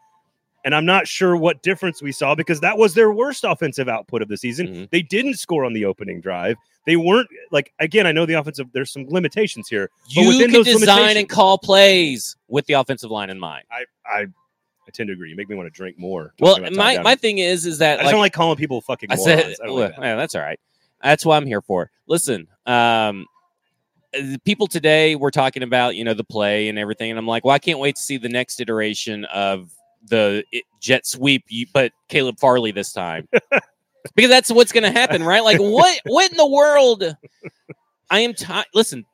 [0.65, 4.21] And I'm not sure what difference we saw because that was their worst offensive output
[4.21, 4.67] of the season.
[4.67, 4.91] Mhm.
[4.91, 6.57] They didn't score on the opening drive.
[6.87, 8.07] They weren't like again.
[8.07, 8.69] I know the offensive.
[8.73, 9.91] There's some limitations here.
[10.15, 13.65] But You within can those design and call plays with the offensive line in mind.
[13.71, 15.31] I I, I tend to agree.
[15.31, 16.35] You make me want to drink more.
[16.41, 17.05] Well, talking about Todd my, Downing.
[17.05, 19.43] my thing is, is that I like, don't like calling people fucking I morons.
[19.43, 20.61] said, I well, like yeah, that's all right.
[21.03, 21.91] That's what I'm here for.
[22.07, 23.27] Listen, um,
[24.15, 27.45] uh, people today were talking about you know the play and everything, and I'm like,
[27.45, 29.71] well, I can't wait to see the next iteration of
[30.09, 30.45] the
[30.81, 33.29] jet sweep, you, but Caleb Farley this time,
[34.15, 35.43] because that's what's going to happen, right?
[35.45, 37.05] Like, what, what in the world?
[38.11, 38.67] I am tired.
[38.75, 39.05] Listen,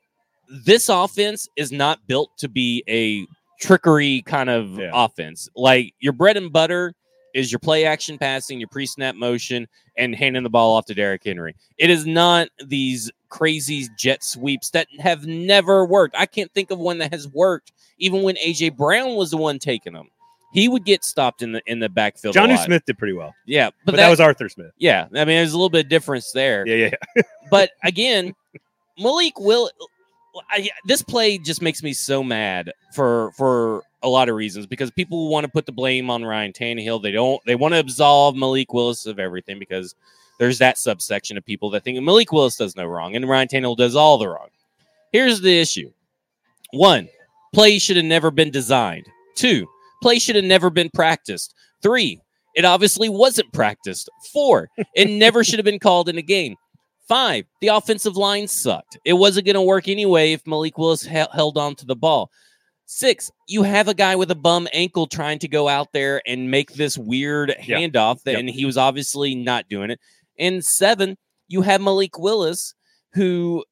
[0.64, 3.26] this offense is not built to be a
[3.60, 4.90] trickery kind of Yeah.
[4.94, 5.48] offense.
[5.56, 6.94] Like your bread and butter
[7.34, 9.66] is your play action passing, your pre snap motion,
[9.98, 11.54] and handing the ball off to Derrick Henry.
[11.78, 16.14] It is not these crazy jet sweeps that have never worked.
[16.16, 19.58] I can't think of one that has worked, even when AJ Brown was the one
[19.58, 20.08] taking them.
[20.56, 22.34] He would get stopped in the in the backfield.
[22.34, 22.56] Jonnu.
[22.64, 24.72] Smith did pretty well, yeah, but, but, that, was Arthur Smith.
[24.78, 25.02] yeah.
[25.02, 26.66] I mean, there's a little bit of difference there.
[26.66, 26.90] Yeah, yeah.
[27.14, 27.22] yeah.
[27.50, 28.34] But again,
[28.98, 29.70] Malik will.
[30.50, 34.90] I, this play just makes me so mad for for a lot of reasons because
[34.90, 37.02] people want to put the blame on Ryan Tannehill.
[37.02, 37.44] They don't.
[37.44, 39.94] They want to absolve Malik Willis of everything because
[40.38, 43.76] there's that subsection of people that think Malik Willis does no wrong and Ryan Tannehill
[43.76, 44.48] does all the wrong.
[45.12, 45.92] Here's the issue:
[46.72, 47.10] one,
[47.52, 49.06] play should have never been designed.
[49.34, 49.68] Two,
[50.02, 51.54] play should have never been practiced.
[51.82, 52.20] Three,
[52.54, 54.08] it obviously wasn't practiced.
[54.32, 56.56] Four, it never should have been called in a game.
[57.08, 58.98] Five, the offensive line sucked.
[59.04, 62.30] It wasn't going to work anyway if Malik Willis he- held on to the ball.
[62.86, 66.50] Six, you have a guy with a bum ankle trying to go out there and
[66.50, 67.78] make this weird Yeah.
[67.78, 68.38] handoff, Yep.
[68.38, 70.00] and he was obviously not doing it.
[70.38, 71.16] And seven,
[71.48, 72.74] you have Malik Willis,
[73.12, 73.64] who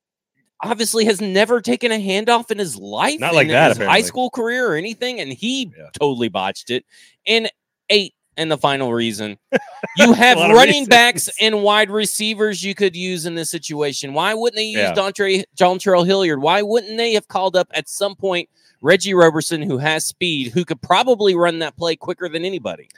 [0.64, 4.02] obviously has never taken a handoff in his life, Not like in that, his high
[4.02, 5.88] school career or anything, and he Yeah.
[5.98, 6.84] totally botched it.
[7.26, 7.50] And
[7.90, 9.38] eight, and the final reason,
[9.96, 14.12] you have running backs and wide receivers you could use in this situation.
[14.12, 14.94] Why wouldn't they use Yeah.
[14.94, 16.40] Dontre, John Terrell Hilliard?
[16.42, 18.48] Why wouldn't they have called up at some point
[18.80, 22.88] Reggie Roberson, who has speed, who could probably run that play quicker than anybody?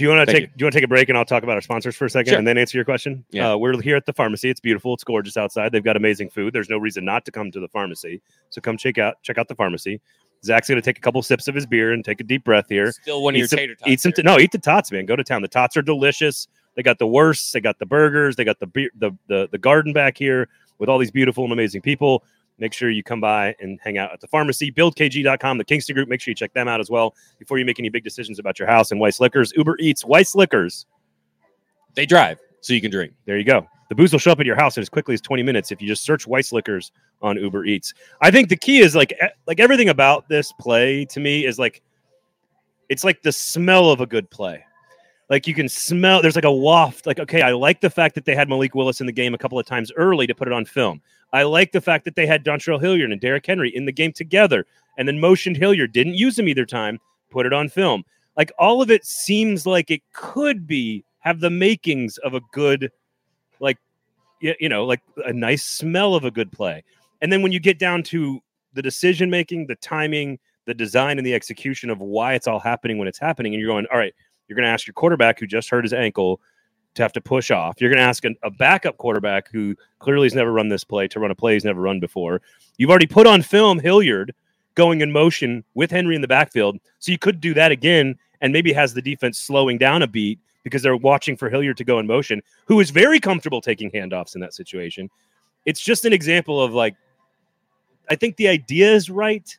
[0.00, 0.56] Do you want to take?
[0.56, 2.10] Do you want to take a break and I'll talk about our sponsors for a
[2.10, 2.38] second Sure.
[2.38, 3.22] and then answer your question?
[3.30, 3.52] Yeah.
[3.52, 4.48] Uh, we're here at the pharmacy.
[4.48, 4.94] It's beautiful.
[4.94, 5.72] It's gorgeous outside.
[5.72, 6.54] They've got amazing food.
[6.54, 8.22] There's no reason not to come to the pharmacy.
[8.48, 10.00] So come check out check out the pharmacy.
[10.42, 12.92] Zach's gonna take a couple sips of his beer and take a deep breath here.
[12.92, 13.90] Still one of Eat your some- tater tots.
[13.90, 14.12] Eat some.
[14.16, 14.24] there.
[14.24, 15.04] no, eat the tots, man.
[15.04, 15.42] Go to town.
[15.42, 16.48] The tots are delicious.
[16.76, 17.52] They got the worst.
[17.52, 18.36] They got the burgers.
[18.36, 21.52] They got the beer, the the the garden back here with all these beautiful and
[21.52, 22.24] amazing people.
[22.60, 24.70] Make sure you come by and hang out at the pharmacy.
[24.70, 26.08] BuildKG.com, the Kingston Group.
[26.08, 28.58] Make sure you check them out as well before you make any big decisions about
[28.58, 28.90] your house.
[28.90, 30.86] And Weiss Liquors, Uber Eats, Weiss Liquors.
[31.94, 33.14] They drive, so you can drink.
[33.24, 33.66] There you go.
[33.88, 35.82] The booze will show up at your house in as quickly as 20 minutes if
[35.82, 36.92] you just search Weiss Liquors
[37.22, 37.92] on Uber Eats.
[38.20, 41.82] I think the key is like like everything about this play to me is like
[42.88, 44.64] it's like the smell of a good play.
[45.30, 47.06] Like you can smell there's like a waft.
[47.06, 49.38] Like, okay, I like the fact that they had Malik Willis in the game a
[49.38, 51.00] couple of times early to put it on film.
[51.32, 54.12] I like the fact that they had Dontrell Hilliard and Derrick Henry in the game
[54.12, 54.66] together
[54.98, 56.98] and then motioned Hilliard, didn't use him either time,
[57.30, 58.04] put it on film.
[58.36, 62.90] Like all of it seems like it could be have the makings of a good
[63.60, 63.78] like
[64.40, 66.82] you know like a nice smell of a good play
[67.20, 68.40] and then when you get down to
[68.72, 72.98] the decision making the timing the design and the execution of why it's all happening
[72.98, 74.14] when it's happening and you're going all right
[74.50, 76.40] you're going to ask your quarterback who just hurt his ankle
[76.94, 80.26] to have to push off you're going to ask an, a backup quarterback who clearly
[80.26, 82.42] has never run this play to run a play he's never run before
[82.76, 84.34] you've already put on film hilliard
[84.74, 86.78] going in motion with Henry in the backfield.
[86.98, 90.38] So you could do that again and maybe has the defense slowing down a beat
[90.62, 94.34] because they're watching for Hilliard to go in motion, who is very comfortable taking handoffs
[94.34, 95.10] in that situation.
[95.66, 96.94] It's just an example of like,
[98.08, 99.56] I think the idea is right,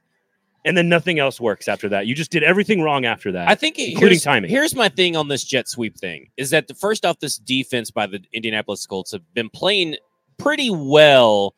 [0.65, 2.07] and then nothing else works after that.
[2.07, 3.49] You just did everything wrong after that.
[3.49, 4.49] I think it- including here's, timing.
[4.49, 7.91] Here's my thing on this jet sweep thing is that the first off, this defense
[7.91, 9.95] by the Indianapolis Colts have been playing
[10.37, 11.55] pretty well,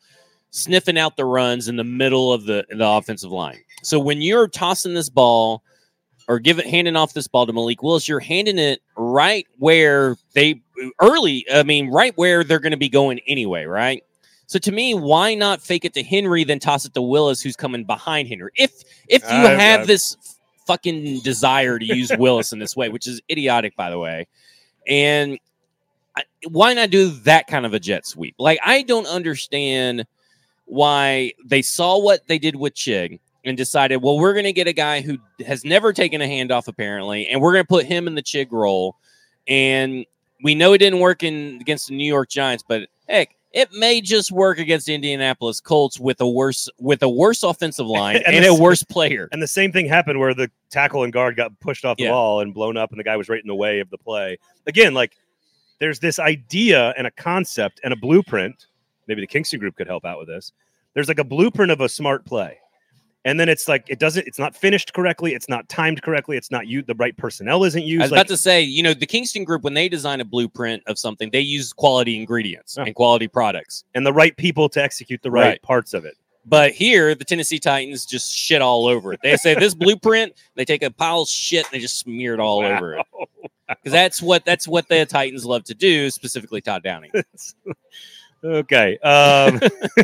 [0.50, 3.60] sniffing out the runs in the middle of the the offensive line.
[3.82, 5.62] So when you're tossing this ball
[6.28, 10.62] or giving handing off this ball to Malik Willis, you're handing it right where they
[11.00, 11.44] early.
[11.52, 14.02] I mean, right where they're going to be going anyway, right?
[14.46, 17.56] So to me, why not fake it to Henry, then toss it to Willis, who's
[17.56, 18.50] coming behind Henry?
[18.56, 20.16] If if you I- have I- this
[20.66, 24.26] fucking desire to use Willis in this way, which is idiotic, by the way,
[24.86, 25.38] and
[26.16, 28.34] I, why not do that kind of a jet sweep?
[28.38, 30.06] Like I don't understand
[30.66, 34.66] why they saw what they did with Chig and decided, well, we're going to get
[34.66, 38.06] a guy who has never taken a handoff apparently, and we're going to put him
[38.06, 38.96] in the Chig role.
[39.46, 40.06] And
[40.42, 44.00] we know it didn't work in against the New York Giants, but heck, it may
[44.02, 48.34] just work against the Indianapolis Colts with a worse with a worse offensive line And
[48.36, 49.28] and, the a worse player.
[49.32, 52.10] And the same thing happened where the tackle and guard got pushed off the Yeah.
[52.10, 54.36] ball and blown up, and the guy was right in the way of the play.
[54.66, 55.16] Again, like
[55.78, 58.66] there's this idea and a concept and a blueprint.
[59.06, 60.52] Maybe the Kingston group could help out with this.
[60.94, 62.58] There's like a blueprint of a smart play.
[63.26, 66.50] And then it's like it doesn't, it's not finished correctly, it's not timed correctly, it's
[66.50, 68.02] not you the right personnel isn't used.
[68.02, 70.24] I was like, about to say, you know, the Kingston Group when they design a
[70.24, 72.84] blueprint of something, they use quality ingredients Yeah.
[72.84, 73.84] and quality products.
[73.94, 75.62] and the right people to execute the right, Right.
[75.62, 76.16] parts of it.
[76.46, 79.20] But here, the Tennessee Titans just shit all over it.
[79.22, 82.40] They say this blueprint, they take a pile of shit and they just smear it
[82.40, 83.06] all over it.
[83.66, 87.10] Because that's what that's what the Titans love to do, specifically Todd Downing.
[88.44, 88.98] okay.
[88.98, 89.58] Um,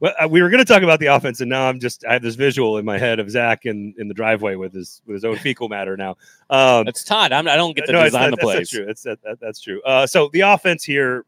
[0.00, 2.14] well, uh, we were going to talk about the offense, and now I'm just I
[2.14, 5.14] have this visual in my head of Zach in, in the driveway with his with
[5.14, 6.16] his own fecal matter now.
[6.48, 7.32] Um, That's Todd.
[7.32, 8.56] I'm, I don't get to no, design not- the that's, plays.
[8.58, 8.86] that's true.
[8.88, 9.82] It's, that, that- that's true.
[9.82, 11.24] Uh, so the offense here,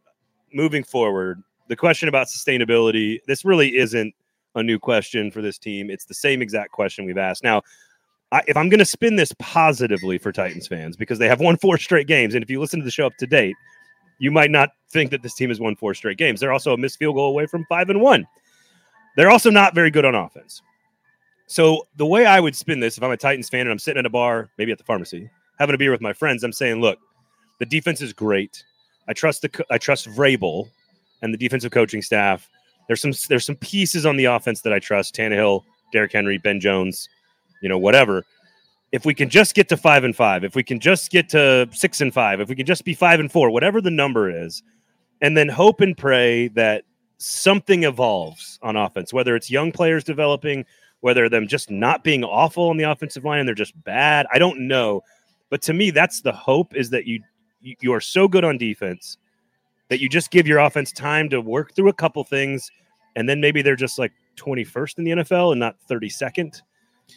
[0.53, 3.21] moving forward, the question about sustainability.
[3.27, 4.15] This really isn't
[4.55, 5.91] a new question for this team.
[5.91, 7.43] It's the same exact question we've asked.
[7.43, 7.63] Now,
[8.33, 11.57] I, if I'm going to spin this positively for Titans fans, because they have won
[11.59, 13.55] four straight games, and if you listen to the show up to date,
[14.19, 16.41] you might not think that this team has won four straight games.
[16.41, 18.27] They're also a missed field goal away from five and one.
[19.17, 20.63] They're also not very good on offense.
[21.47, 23.99] So the way I would spin this, if I'm a Titans fan and I'm sitting
[23.99, 26.81] at a bar, maybe at the pharmacy, having a beer with my friends, I'm saying,
[26.81, 26.99] look,
[27.59, 28.65] the defense is great.
[29.09, 30.69] I trust the I trust Vrabel
[31.23, 32.49] and the defensive coaching staff.
[32.87, 36.61] There's some there's some pieces on the offense that I trust: Tannehill, Derrick Henry, Ben
[36.61, 37.09] Jones,
[37.61, 38.25] you know, whatever.
[38.93, 41.69] If we can just get to five and five, if we can just get to
[41.73, 44.63] six and five, if we can just be five and four, whatever the number is,
[45.21, 46.85] and then hope and pray that
[47.23, 50.65] something evolves on offense, whether it's young players developing,
[51.01, 54.27] whether them just not being awful on the offensive line and they're just bad.
[54.33, 55.03] I don't know.
[55.51, 57.23] But to me, that's the hope is that you
[57.61, 59.19] you are so good on defense
[59.89, 62.71] that you just give your offense time to work through a couple things,
[63.15, 66.63] and then maybe they're just like 21st in the NFL and not 32nd.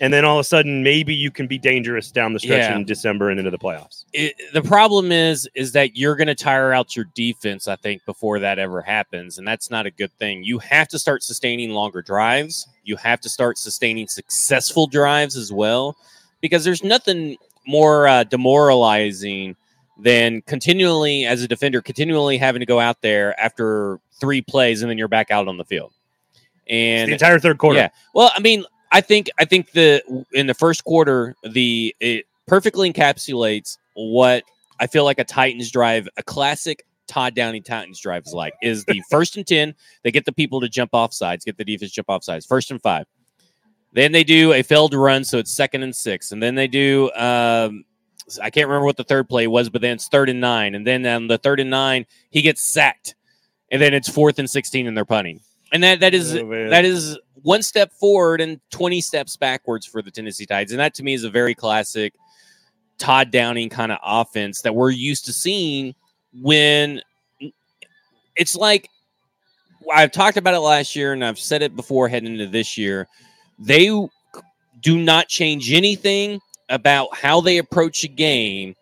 [0.01, 2.75] And then all of a sudden, maybe you can be dangerous down the stretch Yeah.
[2.75, 4.03] in December and into the playoffs.
[4.11, 8.03] it, the problem is is that you're going to tire out your defense i think
[8.05, 11.69] before that ever happens and that's not a good thing you have to start sustaining
[11.71, 15.95] longer drives you have to start sustaining successful drives as well
[16.41, 19.55] because there's nothing more uh, demoralizing
[19.97, 24.89] than continually as a defender continually having to go out there after three plays and
[24.89, 25.93] then you're back out on the field
[26.33, 27.79] It's and the entire third quarter.
[27.79, 27.89] yeah.
[28.13, 32.91] Well, I mean, I think I think the in the first quarter, the it perfectly
[32.91, 34.43] encapsulates what
[34.79, 38.53] I feel like a Titans drive, a classic Todd Downing Titans drive is like.
[38.61, 41.65] Is the first and ten, they get the people to jump off sides, get the
[41.65, 42.45] defense jump off sides.
[42.45, 43.05] First and five.
[43.93, 47.09] Then they do a failed run, so it's second and six, and then they do.
[47.13, 47.85] Um,
[48.41, 50.85] I can't remember what the third play was, but then it's third and nine, and
[50.85, 53.15] then on the third and nine, he gets sacked,
[53.71, 55.39] and then it's fourth and sixteen, and they're punting,
[55.71, 60.01] and that that is Oh, that is one step forward and 20 steps backwards for
[60.01, 60.71] the Tennessee Titans.
[60.71, 62.13] And that to me is a very classic
[62.97, 65.93] Todd Downing kind of offense that we're used to seeing
[66.41, 67.01] when
[68.35, 68.89] it's like
[69.93, 73.07] I've talked about it last year and I've said it before heading into this year.
[73.59, 73.89] They
[74.81, 78.75] do not change anything about how they approach a game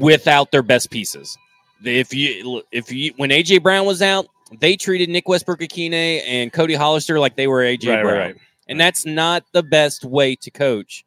[0.00, 1.38] without their best pieces.
[1.84, 4.26] If you if you when AJ Brown was out,
[4.60, 8.18] they treated Nick Westbrook-Ikhine and Cody Hollister like they were AJ Right, right, Brown.
[8.18, 8.36] right.
[8.68, 11.04] And that's not the best way to coach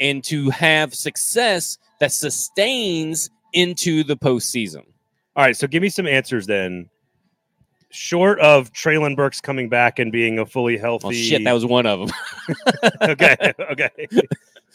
[0.00, 4.84] and to have success that sustains into the postseason.
[5.36, 6.88] All right, so give me some answers then.
[7.90, 11.06] short of Treylon Burks coming back and being a fully healthy.
[11.06, 12.10] Oh shit, that was one of them.
[13.02, 13.36] okay.
[13.72, 13.90] Okay.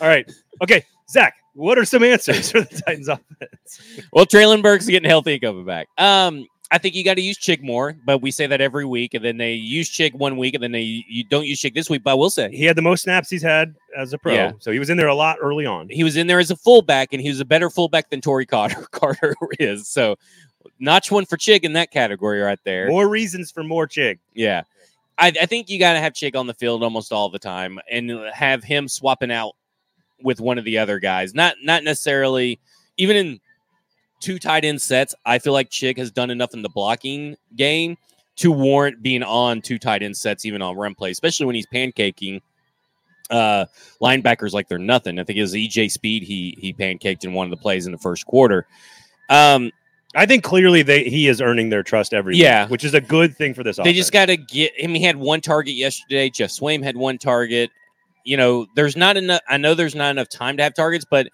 [0.02, 0.30] All right.
[0.62, 0.84] Okay.
[1.10, 3.82] Zach, what are some answers for the Titans offense?
[4.12, 5.88] well, Treylon Burks getting healthy and coming back.
[5.98, 9.14] Um, I think you got to use Chig more, but we say that every week,
[9.14, 11.90] and then they use Chig one week, and then they you don't use Chig this
[11.90, 12.04] week.
[12.04, 14.34] But I will say He had the most snaps he's had as a pro.
[14.34, 14.52] Yeah.
[14.60, 15.90] So he was in there a lot early on.
[15.90, 18.46] he was in there as a fullback, and he was a better fullback than Tory
[18.46, 19.88] Carter Carter is.
[19.88, 20.16] So,
[20.80, 22.88] notch one for Chig in that category right there.
[22.90, 24.18] More reasons for more Chig.
[24.34, 24.64] Yeah.
[25.18, 27.80] I, I think you got to have Chig on the field almost all the time
[27.90, 29.54] and have him swapping out
[30.22, 31.34] with one of the other guys.
[31.34, 32.60] Not not necessarily
[32.98, 33.40] even in
[34.20, 35.14] two tight end sets.
[35.26, 37.98] I feel like Chig has done enough in the blocking game
[38.38, 41.68] to warrant being on two tight end sets, even on run play, especially when he's
[41.68, 42.42] pancaking
[43.32, 43.66] uh
[44.02, 45.18] linebackers like they're nothing.
[45.20, 47.92] I think it was EJ Speed he he pancaked in one of the plays in
[47.92, 48.68] the first quarter.
[49.30, 49.72] Um
[50.14, 52.64] I think clearly they he is earning their trust every Yeah.
[52.66, 53.98] week, which is a good thing for this They offense.
[53.98, 54.94] just got to get him.
[54.94, 56.30] He had one target yesterday.
[56.30, 57.70] Geoff Swaim had one target.
[58.24, 59.42] You know, there's not enough.
[59.50, 61.28] I know there's not enough time to have targets, but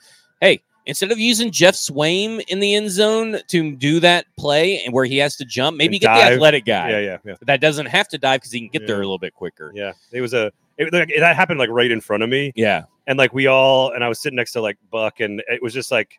[0.86, 5.06] instead of using Geoff Swaim in the end zone to do that play and where
[5.06, 6.30] he has to jump, maybe get dive.
[6.30, 7.36] the athletic guy Yeah, yeah, yeah.
[7.42, 9.72] that doesn't have to dive because he can get there a little bit quicker.
[9.76, 9.94] Yeah.
[10.12, 12.52] It was a it, like, that happened like right in front of me.
[12.56, 15.62] Yeah, and like we all and I was sitting next to like Buck and it
[15.62, 16.18] was just like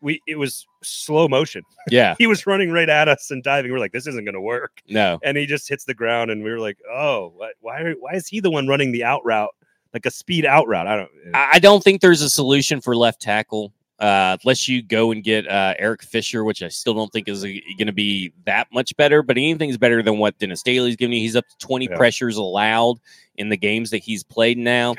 [0.00, 1.62] we it was slow motion.
[1.90, 3.70] yeah, He was running right at us and diving.
[3.70, 4.80] We are like, this isn't gonna work.
[4.88, 8.12] no, And he just hits the ground and we were like, oh, what, why why
[8.12, 9.54] is he the one running the out route?
[9.94, 10.86] Like a speed out route.
[10.86, 13.72] I don't I don't think there's a solution for left tackle.
[13.98, 17.42] Uh, unless you go and get uh, Eric Fisher, which I still don't think is
[17.42, 21.20] going to be that much better, but anything's better than what Dennis Daly's giving you.
[21.20, 21.96] He's up to 20 Yeah.
[21.96, 22.98] pressures allowed
[23.38, 24.94] in the games that he's played now.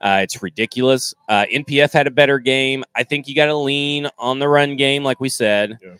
[0.00, 1.14] Uh, it's ridiculous.
[1.28, 2.82] Uh, NPF had a better game.
[2.96, 5.94] I think you got to lean on the run game, like we said, Yeah.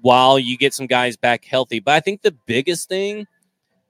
[0.00, 1.80] while you get some guys back healthy.
[1.80, 3.26] But I think the biggest thing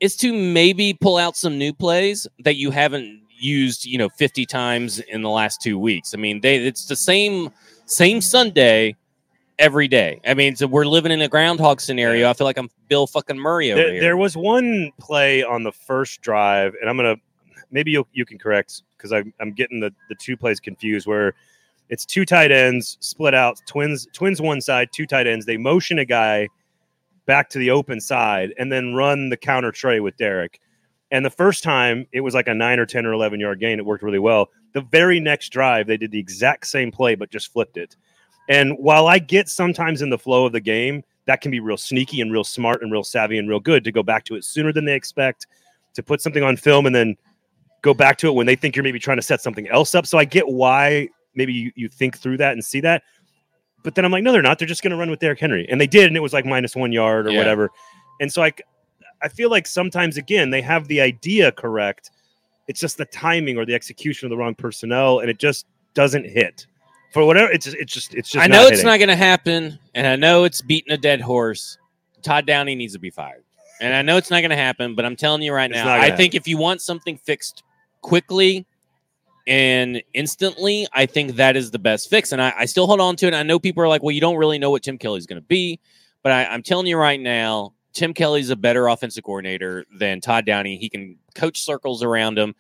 [0.00, 4.46] is to maybe pull out some new plays that you haven't used, you know, 50
[4.46, 6.14] times in the last two weeks.
[6.14, 7.50] I mean, they it's the same
[7.86, 8.96] same Sunday
[9.58, 10.20] every day.
[10.26, 12.28] I mean, so we're living in a groundhog scenario.
[12.28, 14.00] I feel like I'm Bill fucking Murray over there, here.
[14.00, 17.16] there was one play on the first drive, and I'm gonna
[17.70, 21.34] maybe you you can correct because I'm I'm getting the the two plays confused where
[21.90, 25.46] it's two tight ends split out, twins twins one side, two tight ends.
[25.46, 26.48] They motion a guy
[27.26, 30.60] back to the open side and then run the counter tray with Derrick.
[31.14, 33.78] And the first time it was like a nine or 10 or 11 yard gain.
[33.78, 34.50] It worked really well.
[34.72, 37.94] The very next drive, they did the exact same play, but just flipped it.
[38.48, 41.76] And while I get sometimes in the flow of the game, that can be real
[41.76, 44.42] sneaky and real smart and real savvy and real good to go back to it
[44.44, 45.46] sooner than they expect,
[45.94, 47.16] to put something on film and then
[47.82, 50.08] go back to it when they think you're maybe trying to set something else up.
[50.08, 53.04] So I get why maybe you, you think through that and see that.
[53.84, 54.58] But then I'm like, no, they're not.
[54.58, 55.64] They're just going to run with Derrick Henry.
[55.70, 56.08] And they did.
[56.08, 57.38] And it was like minus one yard or Yeah.
[57.38, 57.70] whatever.
[58.20, 58.52] And so I,
[59.24, 62.10] I feel like sometimes, again, they have the idea correct.
[62.68, 65.20] It's just the timing or the execution of the wrong personnel.
[65.20, 66.66] And it just doesn't hit.
[67.14, 68.44] For whatever, it's just, it's just, it's just.
[68.44, 68.86] I know it's hitting.
[68.86, 71.78] not going to happen, and I know it's beating a dead horse.
[72.22, 73.44] Todd Downing needs to be fired,
[73.80, 74.96] and I know it's not going to happen.
[74.96, 77.62] But I'm telling you right now, I gonna think if you want something fixed
[78.00, 78.66] quickly
[79.46, 82.32] and instantly, I think that is the best fix.
[82.32, 83.34] And I, I still hold on to it.
[83.34, 85.46] I know people are like, "Well, you don't really know what Tim Kelly's going to
[85.46, 85.78] be,"
[86.24, 90.44] but I, I'm telling you right now, Tim Kelly's a better offensive coordinator than Todd
[90.44, 90.78] Downing.
[90.78, 92.54] He can coach circles around him,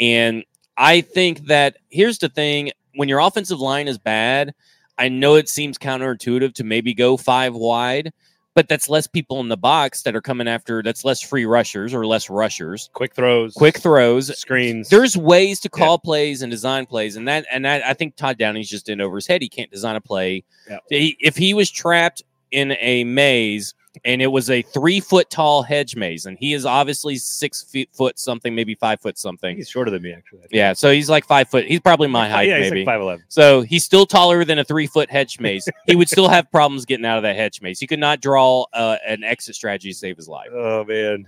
[0.00, 0.44] and
[0.76, 4.54] I think that here's the thing: when your offensive line is bad.
[5.00, 8.12] I know it seems counterintuitive to maybe go five wide,
[8.54, 10.82] but that's less people in the box that are coming after.
[10.82, 12.90] That's less free rushers or less rushers.
[12.94, 14.36] quick throws, Quick throws.
[14.36, 14.88] screens.
[14.88, 15.84] There's ways to Yeah.
[15.84, 19.00] call plays and design plays, and that and that I think Todd Downing's just in
[19.00, 19.40] over his head.
[19.40, 20.42] He can't design a play.
[20.68, 20.78] Yeah.
[20.90, 23.74] He- if he was trapped in a maze
[24.04, 27.88] and it was a three foot tall hedge maze, and he is obviously six feet
[27.92, 29.56] foot something, maybe five foot something.
[29.56, 30.46] he's shorter than me, actually.
[30.50, 31.66] Yeah, so he's like five foot.
[31.66, 32.80] He's probably my height, yeah, he's maybe.
[32.80, 33.24] like five eleven.
[33.28, 35.68] So he's still taller than a three foot hedge maze.
[35.86, 37.80] he would still have problems getting out of that hedge maze.
[37.80, 40.48] He could not draw uh, an exit strategy to save his life.
[40.52, 41.26] Oh man,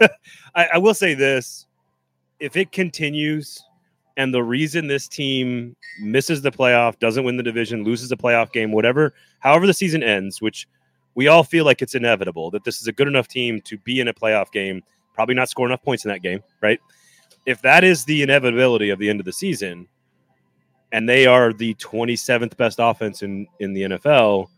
[0.54, 1.66] I, I will say this:
[2.40, 3.62] if it continues,
[4.16, 8.52] and the reason this team misses the playoff, doesn't win the division, loses a playoff
[8.52, 10.68] game, whatever, however the season ends, which
[11.14, 14.00] we all feel like it's inevitable that this is a good enough team to be
[14.00, 14.82] in a playoff game,
[15.14, 16.80] probably not score enough points in that game, right?
[17.46, 19.88] If that is the inevitability of the end of the season,
[20.92, 24.48] and they are the 27th best offense in in the NFL.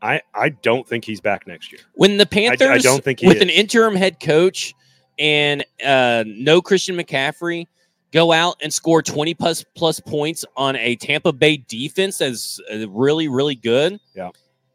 [0.00, 1.80] I, I don't think he's back next year.
[1.94, 4.74] When the Panthers, don't think with an interim head coach
[5.18, 7.66] and uh, no Christian McCaffrey,
[8.12, 12.88] go out and score 20 plus plus points on a Tampa Bay defense that's uh,
[12.90, 13.98] really, really good.
[14.14, 14.30] Yeah.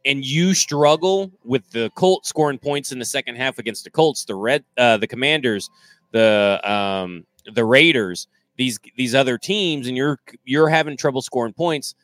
[0.05, 4.25] And you struggle with the Colts scoring points in the second half against the Colts,
[4.25, 5.69] the Red, uh, the Commanders,
[6.11, 8.27] the um, the Raiders,
[8.57, 11.95] these these other teams, and you're you're having trouble scoring points.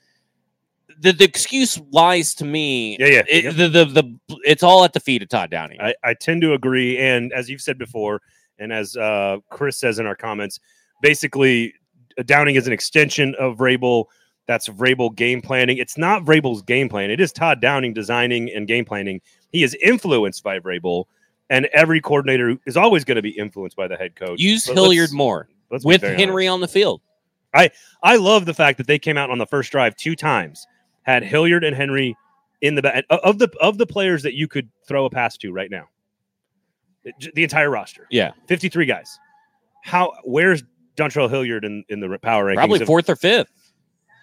[1.00, 2.96] The, the excuse lies to me.
[3.00, 3.24] Yeah, yeah.
[3.28, 3.52] It, yeah.
[3.52, 5.82] The, the the it's all at the feet of Todd Downing.
[5.82, 6.98] I, I tend to agree.
[6.98, 8.22] And as you've said before,
[8.60, 10.60] and as uh, Chris says in our comments,
[11.02, 11.74] basically
[12.26, 14.06] Downing is an extension of Vrabel.
[14.48, 15.78] That's Vrabel game planning.
[15.78, 17.10] It's not Vrabel's game plan.
[17.10, 19.22] It is Todd Downing designing and game planning.
[19.52, 21.06] He is influenced by Vrabel,
[21.50, 24.40] and every coordinator is always going to be influenced by the head coach.
[24.40, 26.54] Use But Hilliard let's- more let's with Henry honest.
[26.54, 27.02] on the field.
[27.54, 27.72] I
[28.04, 30.68] I love the fact that they came out on the first drive two times,
[31.04, 32.16] had Hilliard and Henry
[32.62, 35.38] in the back uh, of the of the players that you could throw a pass
[35.38, 35.88] to right now.
[37.34, 39.20] The entire roster, Yeah, fifty three guys.
[39.84, 40.64] How where's
[40.98, 42.56] Dontrell Hilliard in, in the power rankings?
[42.56, 43.52] probably of- fourth or fifth.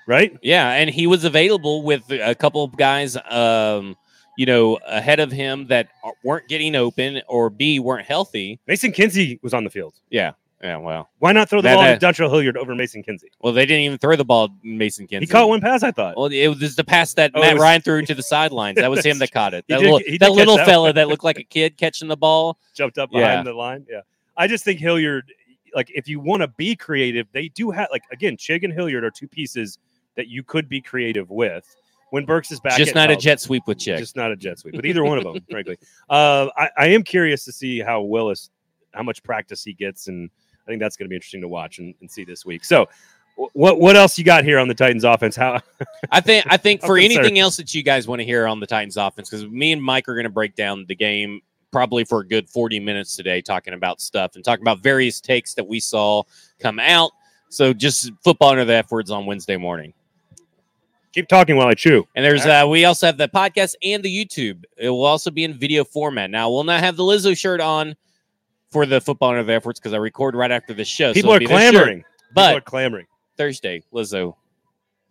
[0.06, 0.36] Right?
[0.42, 3.96] Yeah, and he was available with a couple of guys, um,
[4.38, 5.88] you know, ahead of him that
[6.24, 8.58] weren't getting open or B weren't healthy.
[8.66, 9.94] Mason Kinsey was on the field.
[10.10, 10.32] Yeah,
[10.62, 10.78] yeah.
[10.78, 13.28] Well, Why not throw the That- ball that- to Dontrell Hilliard over Mason Kinsey?
[13.40, 14.48] well, they didn't even throw the ball.
[14.62, 15.26] Mason Kinsey.
[15.26, 16.16] He caught one pass, I thought.
[16.16, 18.76] Well, it was the pass that Oh, Matt was- Ryan threw to the sidelines.
[18.76, 19.64] That was him that caught it.
[19.68, 22.58] That did- little, that little that fella that looked like a kid catching the ball.
[22.74, 23.20] Jumped up Yeah.
[23.20, 23.86] behind the line.
[23.90, 24.00] Yeah.
[24.34, 25.30] I just think Hilliard,
[25.74, 29.04] like, if you want to be creative, they do have, like, again, Chig and Hilliard
[29.04, 29.78] are two pieces
[30.16, 31.64] that you could be creative with.
[32.10, 33.96] When Burks is back, Just not a jet sweep with Chig.
[33.96, 35.78] Just not a jet sweep, but either one of them, frankly.
[36.10, 38.50] Uh, I, I am curious to see how Willis,
[38.92, 40.28] how much practice he gets, and
[40.66, 42.64] I think that's going to be interesting to watch and, and see this week.
[42.64, 42.86] So,
[43.54, 45.36] what what else you got here on the Titans offense?
[45.36, 45.60] How
[46.10, 47.18] I think I think for concerned.
[47.18, 49.82] anything else that you guys want to hear on the Titans offense, because me and
[49.82, 51.40] Mike are going to break down the game
[51.70, 55.54] probably for a good 40 minutes today, talking about stuff and talking about various takes
[55.54, 56.22] that we saw
[56.60, 57.10] come out.
[57.48, 59.94] So just football under the F words on Wednesday morning.
[61.12, 62.06] Keep talking while I chew?
[62.16, 64.64] And there's uh we also have the podcast and the YouTube.
[64.78, 66.30] It will also be in video format.
[66.30, 67.94] Now we'll not have the Lizzo shirt on
[68.70, 71.12] for the football under the F words because I record right after the show.
[71.12, 71.72] People it'll are be this shirt.
[71.72, 71.98] clamoring.
[71.98, 73.06] People But are clamoring.
[73.36, 74.34] Thursday, Lizzo.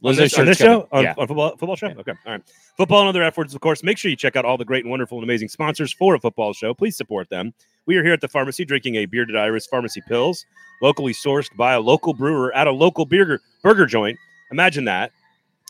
[0.03, 1.13] on Lizzo this, on this show on, yeah.
[1.17, 1.93] on football football show Yeah.
[1.99, 2.41] okay all right
[2.77, 4.83] football and other F words of course make sure you check out all the great
[4.83, 7.53] and wonderful and amazing sponsors for a football show please support them
[7.85, 10.43] we are here at the pharmacy drinking a bearded iris pharmacy pills
[10.81, 14.17] locally sourced by a local brewer at a local burger burger joint
[14.51, 15.11] imagine that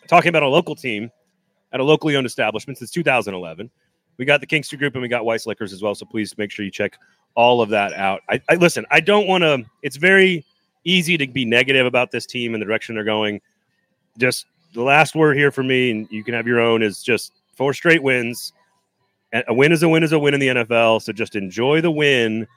[0.08, 1.12] talking about a local team
[1.74, 3.70] at a locally owned establishment since 2011
[4.18, 6.52] we got the kingston group and we got weiss liquors as well so please make
[6.52, 6.98] sure you check
[7.36, 10.46] all of that out i, I listen i don't want to it's very
[10.84, 13.40] easy to be negative about this team and the direction they're going
[14.18, 17.34] just the last word here for me, and you can have your own, is just
[17.56, 18.54] four straight wins.
[19.48, 21.02] A win is a win is a win in the NFL.
[21.02, 22.48] So just enjoy the win.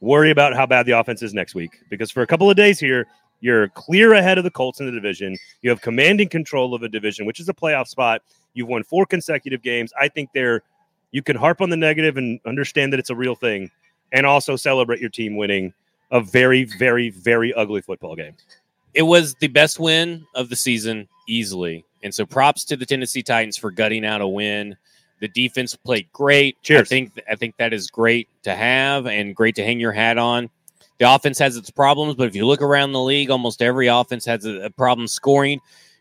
[0.00, 1.80] Worry about how bad the offense is next week.
[1.90, 3.06] Because for a couple of days here,
[3.42, 5.36] you're clear ahead of the Colts in the division.
[5.60, 8.22] You have commanding control of a division, which is a playoff spot.
[8.54, 9.92] You've won four consecutive games.
[10.00, 10.62] I think they're
[11.10, 13.70] you can harp on the negative and understand that it's a real thing,
[14.12, 15.74] and also celebrate your team winning
[16.10, 18.34] a very, very, very ugly football game.
[18.94, 21.84] it was the best win of the season easily.
[22.02, 24.76] And so props to the Tennessee Titans for gutting out a win.
[25.20, 26.56] The defense played great.
[26.56, 26.88] I Cheers.
[26.88, 30.50] think I think that is great to have and great to hang your hat on.
[31.02, 34.24] The offense has its problems, but if you look around the league, almost every offense
[34.26, 35.58] has a, a problem scoring.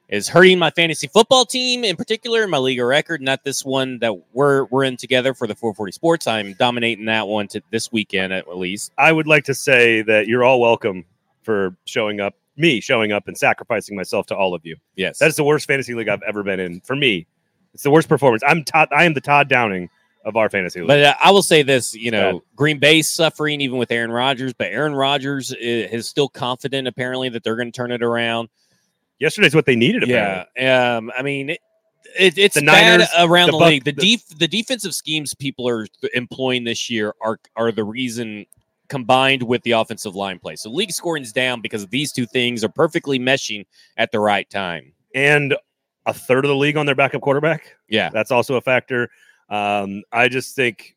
[0.10, 4.14] Is hurting my fantasy football team in particular, my league record, not this one that
[4.32, 6.28] we're we're in together for the 440 Sports.
[6.28, 8.92] I'm dominating that one to this weekend at least.
[9.00, 11.04] I would like to say that you're all welcome
[11.42, 14.76] for showing up, me showing up and sacrificing myself to all of you.
[14.98, 16.80] Yes, That is the worst fantasy league I've ever been in.
[16.82, 17.26] For me,
[17.74, 18.44] it's the worst performance.
[18.46, 19.90] I'm Todd, I am the Todd Downing
[20.26, 20.88] of our fantasy league.
[20.88, 22.42] But uh, I will say this, you know, Bad.
[22.56, 27.30] Green Bay's suffering even with Aaron Rodgers, but Aaron Rodgers i- is still confident apparently
[27.30, 28.50] that they're going to turn it around.
[29.20, 30.04] Yesterday's what they needed.
[30.04, 30.46] Apparently.
[30.58, 31.60] Yeah, um, I mean, it,
[32.20, 33.84] it, it's The bad around the the, Buc- league.
[33.84, 38.46] The, the- def- the defensive schemes people are employing this year are are the reason
[38.90, 40.56] combined with the offensive line play.
[40.56, 43.66] So league scoring is down because these two things are perfectly meshing
[43.98, 44.92] at the right time.
[45.16, 45.56] and
[46.08, 47.76] a third of the league on their backup quarterback.
[47.88, 49.08] Yeah, That's also a factor.
[49.52, 50.96] Um, I just think,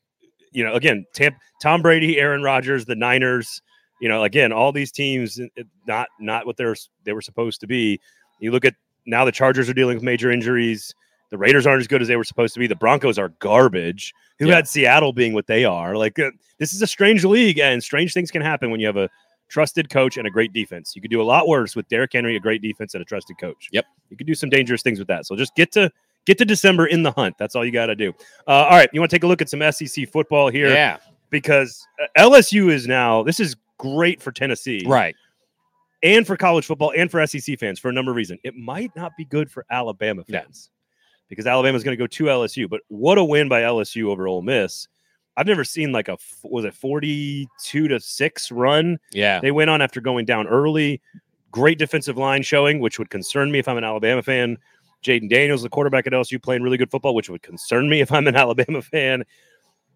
[0.51, 3.61] you know, again, Tam- Tom Brady, Aaron Rodgers, the Niners,
[4.01, 5.39] you know, again, all these teams
[5.87, 7.99] not not what they're they were supposed to be.
[8.39, 8.73] You look at
[9.05, 10.93] now the Chargers are dealing with major injuries.
[11.31, 12.67] The Raiders aren't as good as they were supposed to be.
[12.67, 14.13] The Broncos are garbage.
[14.39, 14.55] Who Yeah.
[14.55, 15.95] had Seattle being what they are?
[15.97, 18.97] Like uh, this is a strange league, and strange things can happen when you have
[18.97, 19.09] a
[19.49, 20.95] trusted coach and a great defense.
[20.95, 23.37] You could do a lot worse with Derrick Henry, a great defense, and a trusted
[23.39, 23.69] coach.
[23.71, 23.85] Yep.
[24.09, 25.25] you could do some dangerous things with that.
[25.25, 25.89] So just get to
[26.25, 27.37] get to December in the hunt.
[27.37, 28.13] That's all you got to do.
[28.47, 30.97] Uh, all right, you want to take a look at some SEC football here yeah,
[31.29, 33.23] because uh, LSU is now.
[33.23, 35.15] This is great for Tennessee, right.
[36.03, 38.39] and for college football and for SEC fans for a number of reasons.
[38.43, 40.41] It might not be good for Alabama Yeah.
[40.41, 40.69] fans.
[41.29, 42.69] because is going to go to LSU.
[42.69, 44.87] But what a win by LSU over Ole Miss.
[45.37, 49.39] I've never seen like a was it 42 to 6 run Yeah.
[49.41, 51.01] they went on after going down early.
[51.51, 54.57] Great defensive line showing, which would concern me if I'm an Alabama fan.
[55.05, 58.11] Jayden Daniels, the quarterback at LSU, playing really good football, which would concern me if
[58.11, 59.23] I'm an Alabama fan.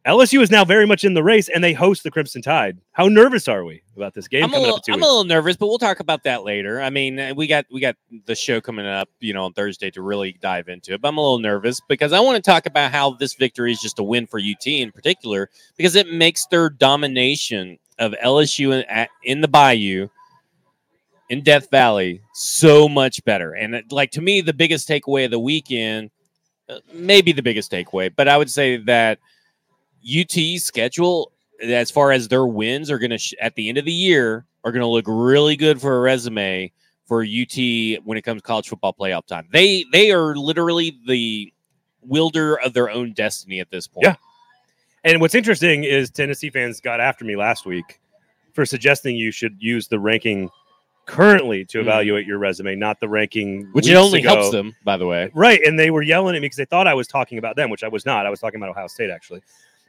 [0.05, 2.77] LSU is now very much in the race, and they host the Crimson Tide.
[2.93, 5.23] How nervous are we about this game I'm a, coming little, up I'm a little
[5.25, 6.81] nervous, but we'll talk about that later.
[6.81, 9.91] I mean, uh, we got we got the show coming up, you know, on Thursday
[9.91, 11.01] to really dive into it.
[11.01, 13.81] But I'm a little nervous because I want to talk about how this victory is
[13.81, 19.07] just a win for UT in particular because it makes their domination of LSU in,
[19.23, 20.07] in the Bayou
[21.29, 23.53] in Death Valley so much better.
[23.53, 26.11] And it, like to me, the biggest takeaway of the weekend,
[26.67, 29.19] uh, maybe the biggest takeaway, but I would say that
[30.03, 31.31] UT's schedule,
[31.63, 34.45] as far as their wins, are going to sh- at the end of the year
[34.63, 36.71] are going to look really good for a resume
[37.05, 37.55] for UT
[38.03, 39.47] when it comes to college football playoff time.
[39.51, 41.51] They they are literally the
[42.01, 44.05] wielder of their own destiny at this point.
[44.05, 44.15] Yeah.
[45.03, 47.99] And what's interesting is Tennessee fans got after me last week
[48.53, 50.49] for suggesting you should use the ranking
[51.09, 51.81] currently to Mhm.
[51.81, 54.29] evaluate your resume, not the ranking which it only ago.
[54.35, 55.29] helps them, by the way.
[55.33, 57.69] Right, and they were yelling at me because they thought I was talking about them,
[57.69, 58.25] which I was not.
[58.25, 59.41] I was talking about Ohio State actually.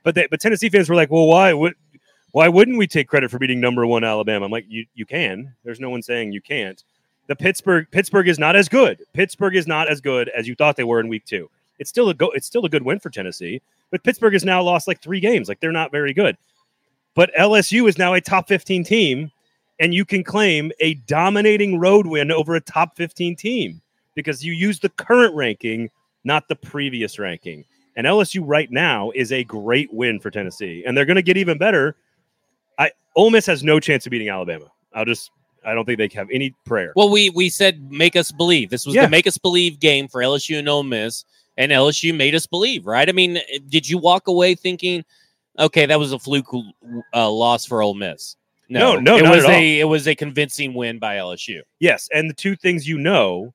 [0.02, 1.74] But they, but Tennessee fans were like, "Well, why would
[2.32, 5.54] why wouldn't we take credit for beating number one Alabama?" I'm like, "You you can.
[5.64, 6.82] There's no one saying you can't."
[7.26, 9.02] The Pittsburgh Pittsburgh is not as good.
[9.12, 11.50] Pittsburgh is not as good as you thought they were in week two.
[11.78, 12.30] It's still a go.
[12.30, 13.60] It's still a good win for Tennessee,
[13.90, 15.48] but Pittsburgh has now lost like three games.
[15.48, 16.36] Like they're not very good.
[17.14, 19.32] But LSU is now a top 15 team,
[19.80, 23.80] and you can claim a dominating road win over a top 15 team
[24.14, 25.90] because you use the current ranking,
[26.24, 27.64] not the previous ranking.
[27.96, 31.36] And LSU right now is a great win for Tennessee, and they're going to get
[31.36, 31.96] even better.
[32.78, 34.66] I Ole Miss has no chance of beating Alabama.
[34.94, 35.30] I'll just
[35.64, 36.92] I don't think they have any prayer.
[36.94, 38.70] Well, we we said make us believe.
[38.70, 39.04] This was Yeah.
[39.06, 41.24] the make us believe game for LSU and Ole Miss,
[41.56, 43.08] and LSU made us believe, right?
[43.08, 45.04] I mean, did you walk away thinking,
[45.58, 46.46] okay, that was a fluke
[47.12, 48.36] uh, loss for Ole Miss?
[48.70, 51.60] No, no, it not was a it was a convincing win by LSU.
[51.80, 53.52] Yes, and the two things you know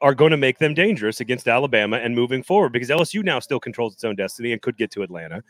[0.00, 3.58] are going to make them dangerous against Alabama and moving forward because LSU now still
[3.58, 5.42] controls its own destiny and could get to Atlanta.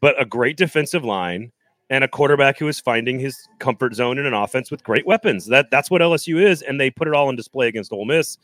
[0.00, 1.52] But a great defensive line
[1.90, 5.46] and a quarterback who is finding his comfort zone in an offense with great weapons.
[5.46, 8.38] That that's what LSU is, and they put it all on display against Ole Miss.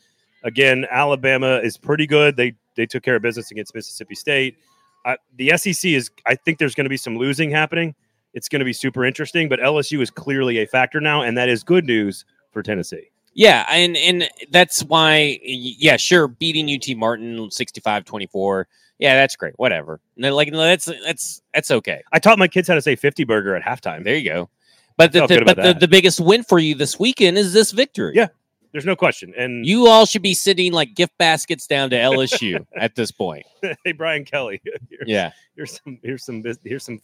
[0.45, 2.37] Again, Alabama is pretty good.
[2.37, 4.59] They they took care of business against Mississippi State.
[5.07, 6.11] Uh, the SEC is.
[6.27, 7.95] I think there's going to be some losing happening.
[8.35, 11.49] It's going to be super interesting, but LSU is clearly a factor now, and that
[11.49, 13.11] is good news for Tennessee.
[13.35, 17.37] Yeah, and and that's why yeah, sure, beating UT Martin
[17.85, 18.65] 65-24.
[18.99, 19.55] Yeah, that's great.
[19.57, 20.01] Whatever.
[20.17, 22.03] No, like no, that's that's that's okay.
[22.13, 24.05] I taught my kids how to say 50 burger at halftime.
[24.05, 24.51] There you go.
[24.97, 28.13] But the, the- but the, the biggest win for you this weekend is this victory.
[28.15, 28.29] Yeah.
[28.73, 29.33] There's no question.
[29.37, 33.45] And You all should be sitting like gift baskets down to LSU at this point.
[33.85, 34.61] hey, Brian Kelly,
[34.91, 35.33] here's, Yeah.
[35.57, 37.01] here's some here's some here's some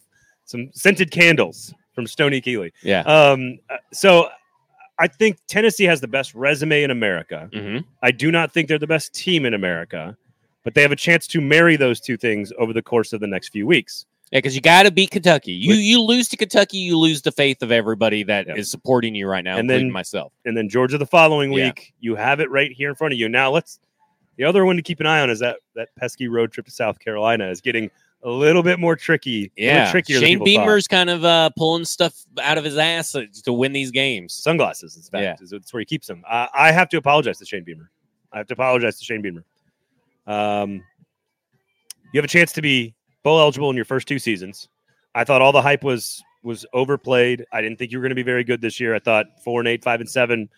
[0.47, 2.73] some scented candles from Stony Keeley.
[2.83, 3.01] Yeah.
[3.01, 4.29] Um, uh, so
[4.99, 7.49] I think Tennessee has the best resume in America.
[7.53, 10.17] hmm I do not think they're the best team in America,
[10.63, 13.27] but they have a chance to marry those two things over the course of the
[13.27, 14.05] next few weeks.
[14.31, 15.53] Yeah, because you got to beat Kentucky.
[15.53, 18.63] You you lose to Kentucky, you lose the faith of everybody that is Yeah.
[18.63, 20.33] supporting you right now, And including then- myself.
[20.45, 21.67] and then Georgia the following Yeah.
[21.67, 21.93] week.
[21.99, 23.29] You have it right here in front of you.
[23.29, 23.79] Now let's.
[24.37, 26.71] The other one to keep an eye on is that that pesky road trip to
[26.71, 27.89] South Carolina is getting
[28.23, 29.51] a little bit more tricky.
[29.55, 30.19] Yeah, trickier.
[30.19, 30.61] Shane people thought.
[30.65, 34.33] Beamer's kind of uh, pulling stuff out of his ass to- to win these games.
[34.33, 34.97] sunglasses.
[34.97, 35.41] It's fact.
[35.41, 36.23] Is It's where he keeps them.
[36.27, 37.89] Uh, I have to apologize to Shane Beamer.
[38.33, 39.45] I have to apologize to Shane Beamer.
[40.25, 40.83] Um,
[42.11, 44.67] you have a chance to be bowl eligible in your first two seasons.
[45.15, 47.45] I thought all the hype was was overplayed.
[47.51, 48.95] I didn't think you were going to be very good this year.
[48.95, 50.49] I thought four and eight, five and seven.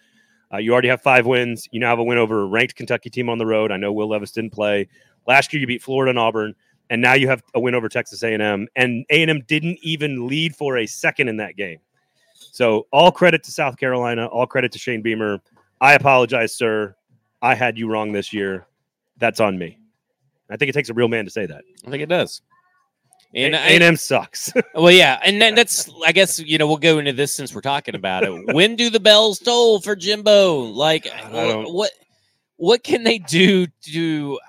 [0.53, 1.67] Uh, you already have five wins.
[1.71, 3.71] You now have a win over a ranked Kentucky team on the road.
[3.71, 4.87] I know Will Levis didn't play
[5.27, 5.61] last year.
[5.61, 6.55] You beat Florida and Auburn,
[6.89, 8.67] and now you have a win over Texas A&M.
[8.75, 11.79] And A&M didn't even lead for a second in that game.
[12.51, 14.25] So all credit to South Carolina.
[14.27, 15.39] All credit to Shane Beamer.
[15.81, 16.95] I apologize, sir.
[17.41, 18.65] I had you wrong this year.
[19.17, 19.77] That's on me.
[20.49, 21.63] I think it takes a real man to say that.
[21.85, 22.41] I think it does.
[23.35, 24.51] And A- I- A&M sucks.
[24.73, 27.61] Well, yeah, and then that's I guess you know we'll go into this since we're
[27.61, 28.31] talking about it.
[28.55, 30.55] when do the bells toll for Jimbo?
[30.61, 31.91] Like, what
[32.55, 34.39] what can they do to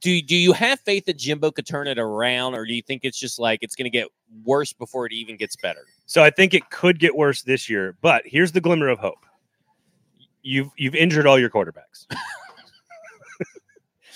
[0.00, 0.20] do?
[0.22, 3.18] Do you have faith that Jimbo could turn it around, or do you think it's
[3.18, 4.08] just like it's going to get
[4.44, 5.84] worse before it even gets better?
[6.06, 7.96] so I think it could get worse this year.
[8.00, 9.24] But here's the glimmer of hope.
[10.42, 12.06] You've you've injured all your quarterbacks.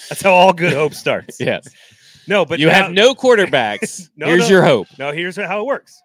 [0.09, 1.39] That's how all good hope starts.
[1.41, 1.69] Yes,
[2.27, 4.09] No, but you now- have no quarterbacks.
[4.17, 4.49] No, Here's no.
[4.49, 4.87] your hope.
[4.99, 6.01] No, here's how it works.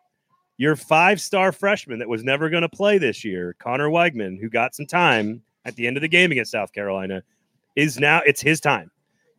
[0.57, 4.73] Your five-star freshman that was never going to play this year, Conner Weigman, who got
[4.75, 7.21] some time at the end of the game against South Carolina,
[7.75, 8.89] is now it's his time.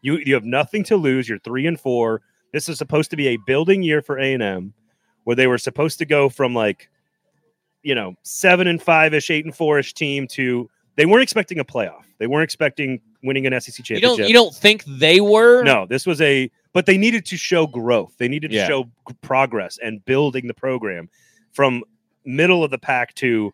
[0.02, 1.28] You you have nothing to lose.
[1.28, 2.22] You're three and four.
[2.52, 4.72] This is supposed to be a building year for A and M,
[5.24, 6.88] where they were supposed to go from like,
[7.82, 11.58] you know, seven and five ish, eight and four ish team to they weren't expecting
[11.58, 12.04] a playoff.
[12.18, 14.18] They weren't expecting winning an SEC You championship.
[14.18, 15.62] don't you don't think they were?
[15.62, 18.14] No, this was a, but they needed to show growth.
[18.18, 18.66] They needed to Yeah.
[18.68, 18.90] show
[19.20, 21.08] progress and building the program
[21.52, 21.82] from
[22.24, 23.52] middle of the pack to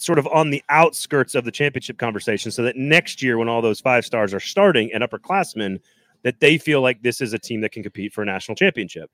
[0.00, 3.60] sort of on the outskirts of the championship conversation so that next year, when all
[3.60, 5.78] those five stars are starting and upperclassmen,
[6.22, 9.10] that they feel like this is a team that can compete for a national championship.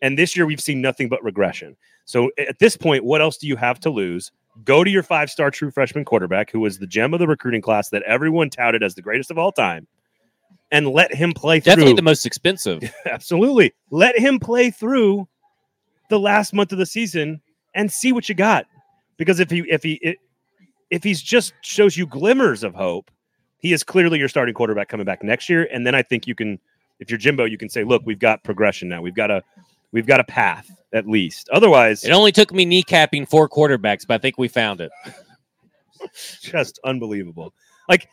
[0.00, 1.76] And this year, we've seen nothing but regression.
[2.04, 4.30] So at this point, what else do you have to lose?
[4.64, 7.60] Go to your five star true freshman quarterback, who was the gem of the recruiting
[7.60, 9.88] class that everyone touted as the greatest of all time,
[10.70, 11.96] and let him play Definitely through.
[11.96, 12.82] the most expensive.
[13.06, 13.72] Absolutely.
[13.90, 15.28] Let him play through
[16.10, 17.40] the last month of the season
[17.74, 18.66] and see what you got.
[19.16, 20.16] Because if he if he
[20.90, 23.10] if he's just shows you glimmers of hope,
[23.58, 25.68] he is clearly your starting quarterback coming back next year.
[25.72, 26.58] And then I think you can,
[27.00, 29.02] if you're Jimbo, you can say, look, we've got progression now.
[29.02, 29.42] We've got a
[29.92, 31.48] we've got a path at least.
[31.50, 34.90] Otherwise, It only took me kneecapping four quarterbacks, but I think we found it.
[36.40, 37.52] just unbelievable.
[37.88, 38.08] Like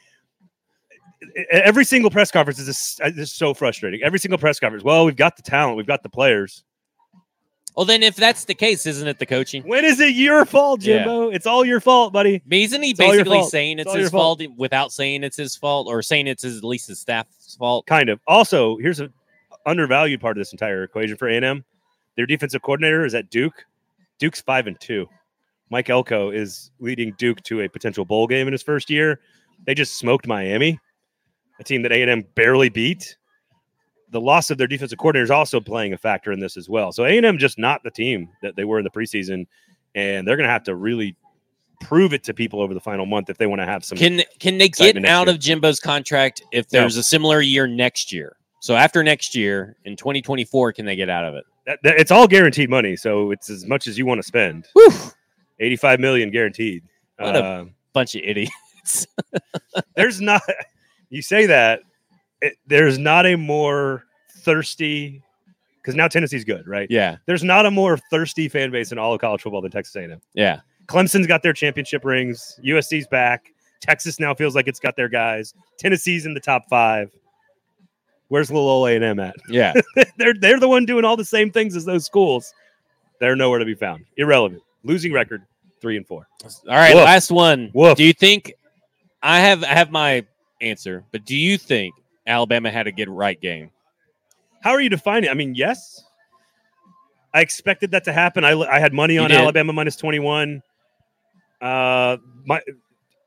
[1.52, 4.02] every single press conference is uh, this is so frustrating.
[4.04, 4.84] Every single press conference.
[4.84, 6.64] Well, we've got the talent, we've got the players.
[7.76, 9.64] Well, then if that's the case, isn't it the coaching?
[9.64, 11.00] When is it your fault, Yeah.
[11.00, 11.30] Jimbo?
[11.30, 12.42] It's all your fault, buddy.
[12.46, 14.40] But isn't he It's basically saying It's it's his fault.
[14.40, 17.86] fault without saying it's his fault or saying it's his, at least his staff's fault?
[17.86, 18.20] Kind of.
[18.28, 19.10] Also, here's a
[19.66, 21.66] undervalued part of this entire equation for A&M.
[22.16, 23.66] Their defensive coordinator is at Duke.
[24.20, 25.10] Duke's five and two.
[25.70, 29.20] Mike Elko is leading Duke to a potential bowl game in his first year.
[29.66, 30.80] They just smoked Miami,
[31.60, 33.18] a team that A&M barely beat.
[34.16, 36.94] The loss of their defensive coordinator is also playing a factor in this as well.
[36.94, 39.46] So A&M just not the team that they were in the preseason,
[39.94, 41.18] and they're going to have to really
[41.82, 43.98] prove it to people over the final month if they want to have some.
[43.98, 45.36] Can can they get out year.
[45.36, 46.80] of Jimbo's contract if No.
[46.80, 48.38] there's a similar year next year?
[48.62, 51.44] So after next year in 2024, can they get out of it?
[51.66, 54.66] that, that- it's all guaranteed money, so it's as much as you want to spend.
[54.76, 54.94] Whew.
[55.60, 56.84] 85 million guaranteed.
[57.18, 59.08] What a- Uh, Bunch of idiots.
[59.98, 60.42] there's not
[61.10, 61.82] you say that
[62.42, 64.06] it, there's not a more
[64.40, 65.22] thirsty
[65.82, 66.88] because now Tennessee's good, right?
[66.90, 69.96] yeah, There's not a more thirsty fan base in all of college football than Texas
[69.96, 70.20] A&M.
[70.34, 70.62] yeah.
[70.88, 72.60] Clemson's got their championship rings.
[72.64, 73.52] USC's back.
[73.82, 75.54] Texas now feels like it's got their guys.
[75.80, 77.12] Tennessee's in the top five.
[78.28, 79.36] Where's little old A&M at?
[79.50, 79.74] Yeah.
[80.18, 82.54] they're they're the one doing all the same things as those schools.
[83.20, 84.06] They're nowhere to be found.
[84.18, 84.62] Irrelevant.
[84.84, 85.44] Losing record
[85.82, 86.28] three and four.
[86.44, 87.06] All right, Woof.
[87.06, 87.72] last one.
[87.74, 87.98] Woof.
[87.98, 88.54] Do you think
[89.24, 90.24] I have I have my
[90.62, 91.94] answer, but do you think
[92.28, 93.72] Alabama had a get right game?
[94.62, 95.30] How are you defining?
[95.30, 95.32] it?
[95.32, 96.04] I mean, yes.
[97.34, 98.44] I expected that to happen.
[98.44, 99.32] I, I had money on.
[99.32, 100.62] Alabama minus 21.
[101.62, 102.62] Uh, my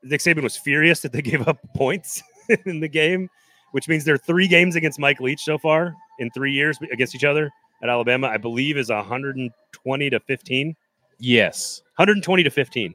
[0.03, 2.23] Nick Saban was furious that they gave up points
[2.65, 3.29] in the game,
[3.71, 7.15] which means there are three games against Mike Leach so far in three years against
[7.15, 7.49] each other
[7.83, 8.27] at Alabama.
[8.27, 10.75] I believe is 120 to 15.
[11.19, 11.81] Yes.
[11.97, 12.93] 120 to 15.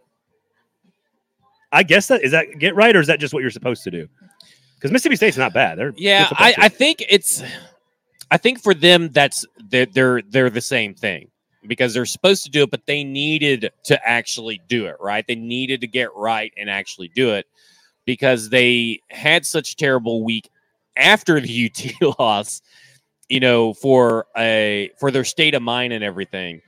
[1.73, 3.91] I guess that is that get right, or is that just what you're supposed to
[3.91, 4.09] do?
[4.85, 5.79] Because Mississippi State's not bad.
[5.79, 6.55] They're Yeah, I.
[6.59, 7.43] I think it's
[8.31, 11.31] I think for them that's they're, they're they're the same thing
[11.67, 15.27] because they're supposed to do it, but they needed to actually do it, right?
[15.27, 17.47] They needed to get right and actually do it
[18.05, 20.51] because they had such a terrible week
[20.99, 21.73] after the
[22.03, 22.61] UT loss,
[23.31, 26.61] you know, for a for their state of mind and everything.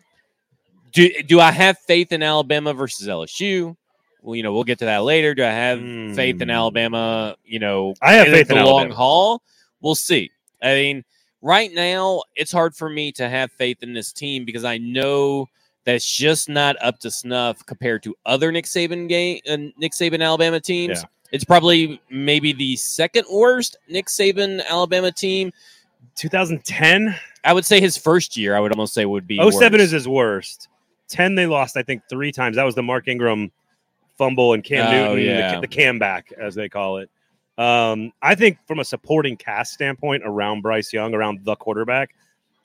[0.91, 3.77] Do do I have faith in Alabama versus LSU?
[4.23, 5.35] Well, you know, we'll get to that later.
[5.35, 5.79] Do I have
[6.17, 6.55] faith in Hmm.
[6.55, 7.37] Alabama?
[7.45, 9.43] You know, I have faith in the long haul.
[9.81, 10.31] We'll see.
[10.63, 11.05] I mean,
[11.43, 15.49] right now it's hard for me to have faith in this team because I know
[15.85, 20.25] that's just not up to snuff compared to other Nick Saban game, uh, Nick Saban
[20.25, 21.03] Alabama teams.
[21.03, 21.09] Yeah.
[21.31, 25.53] It's probably maybe the second worst Nick Saban Alabama team.
[26.17, 27.15] 2010.
[27.45, 28.57] I would say his first year.
[28.57, 29.83] I would almost say would be 07 worse.
[29.83, 30.69] is his worst.
[31.09, 32.57] 10 they lost, I think, three times.
[32.57, 33.53] That was the Mark Ingram
[34.19, 35.55] fumble and Cam Oh, Newton, the yeah.
[35.55, 37.11] ca- the, cam back, as they call it.
[37.59, 42.15] Um, I think from a supporting cast standpoint around Bryce Young, around the quarterback,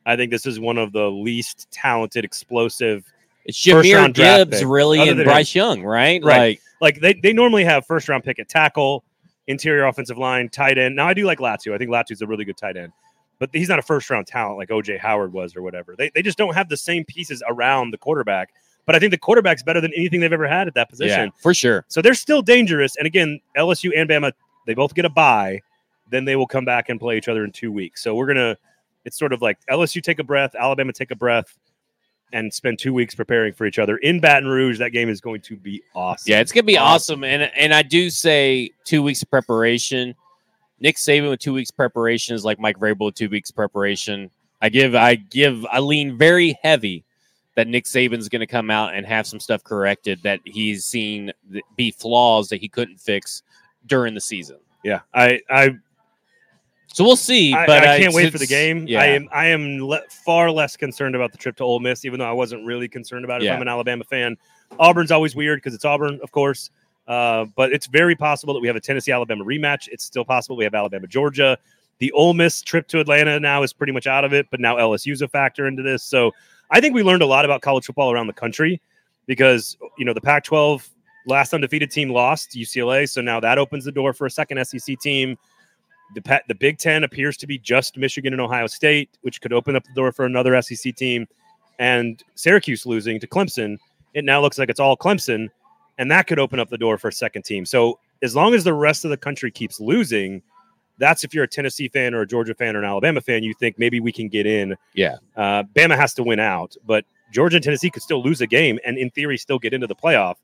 [0.06, 3.06] I think this is one of the least talented, explosive.
[3.46, 6.24] It's Jahmyr Gibbs really and Bryce Young, right?
[6.24, 6.60] Right.
[6.82, 9.04] Like Like they, they normally have first round pick at tackle,
[9.48, 10.96] interior offensive line, tight end.
[10.96, 11.74] Now I do like Latu.
[11.74, 12.92] I think Latu's a really good tight end,
[13.40, 15.96] but he's not a first round talent like OJ Howard was or whatever.
[15.98, 18.54] They, they just don't have the same pieces around the quarterback.
[18.86, 21.26] But I think the quarterback's better than anything they've ever had at that position.
[21.26, 21.86] yeah, for sure.
[21.88, 22.96] So they're still dangerous.
[22.98, 24.34] And again, LSU and Bama,
[24.66, 25.62] they both get a bye.
[26.10, 28.04] Then they will come back and play each other in two weeks.
[28.04, 28.58] So we're gonna.
[29.06, 31.58] It's sort of like LSU take a breath, Alabama take a breath,
[32.34, 34.78] and spend two weeks preparing for each other in Baton Rouge.
[34.80, 36.30] That game is going to be awesome.
[36.32, 37.20] Yeah, it's gonna be Awesome.
[37.20, 40.16] awesome, and and I do say two weeks of preparation.
[40.80, 44.32] Nick Saban with two weeks preparation is like Mike Vrabel with two weeks preparation.
[44.62, 47.04] I give, I give, I lean very heavy
[47.56, 51.32] that Nick Saban's going to come out and have some stuff corrected that he's seen
[51.76, 53.44] be flaws that he couldn't fix
[53.86, 54.58] during the season.
[54.84, 55.76] Yeah, I I
[56.94, 57.54] So we'll see.
[57.54, 58.88] I, but I can't wait for the game.
[58.88, 59.02] Yeah.
[59.02, 62.20] I am I am le- far less concerned about the trip to Ole Miss, even
[62.20, 63.46] though I wasn't really concerned about it.
[63.46, 63.56] Yeah.
[63.56, 64.38] I'm an Alabama fan.
[64.80, 66.72] Auburn's always weird because it's Auburn, of course.
[67.08, 69.88] Uh, but it's very possible that we have a Tennessee Alabama rematch.
[69.92, 71.58] It's still possible we have Alabama Georgia.
[72.00, 74.78] The Ole Miss trip to Atlanta now is pretty much out of it, but now
[74.78, 76.04] LSU's a factor into this.
[76.04, 76.32] So
[76.72, 78.82] I think we learned a lot about college football around the country
[79.28, 80.90] because you know the Pac-12
[81.28, 84.98] last undefeated team lost UCLA, so now that opens the door for a second SEC
[85.00, 85.38] team.
[86.16, 89.76] The the Big Ten appears to be just Michigan and Ohio State, which could open
[89.76, 91.28] up the door for another SEC team.
[91.80, 93.78] And Syracuse losing to Clemson,
[94.14, 95.48] it now looks like it's all Clemson,
[95.98, 97.66] and that could open up the door for a second team.
[97.66, 100.42] So as long as the rest of the country keeps losing,
[101.02, 103.54] that's if you're a Tennessee fan or a Georgia fan or an Alabama fan, you
[103.56, 104.78] think maybe we can get in.
[104.94, 105.16] Yeah.
[105.36, 108.80] Uh, Bama has to win out, but Georgia and Tennessee could still lose a game
[108.86, 110.36] and in theory still get into the playoff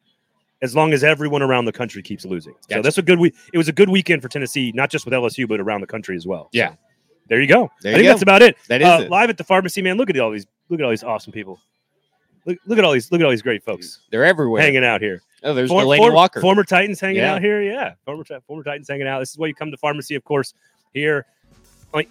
[0.62, 2.56] as long as everyone around the country keeps losing.
[2.70, 3.36] So that's a good week.
[3.54, 6.16] It was a good weekend for Tennessee, not just with LSU, but around the country
[6.16, 6.50] as well.
[6.52, 6.72] Yeah.
[6.72, 6.78] So
[7.28, 7.70] there you go.
[7.82, 8.12] There I you think go.
[8.14, 8.56] that's about it.
[8.68, 9.12] That is Uh, it.
[9.12, 9.98] live at the pharmacy, man.
[9.98, 10.48] Look at all these.
[10.70, 11.60] Look at all these awesome people.
[12.46, 13.12] Look, look at all these.
[13.12, 14.62] Look at all these great folks They're everywhere.
[14.62, 15.22] hanging out here.
[15.44, 16.42] Oh, there's For- Delanie for- Walker.
[16.42, 17.36] Former Titans hanging Yeah.
[17.36, 17.62] out here.
[17.62, 17.94] Yeah.
[18.06, 19.20] Former, former Titans hanging out.
[19.20, 20.54] This is why you come to pharmacy, of course,
[20.94, 21.26] here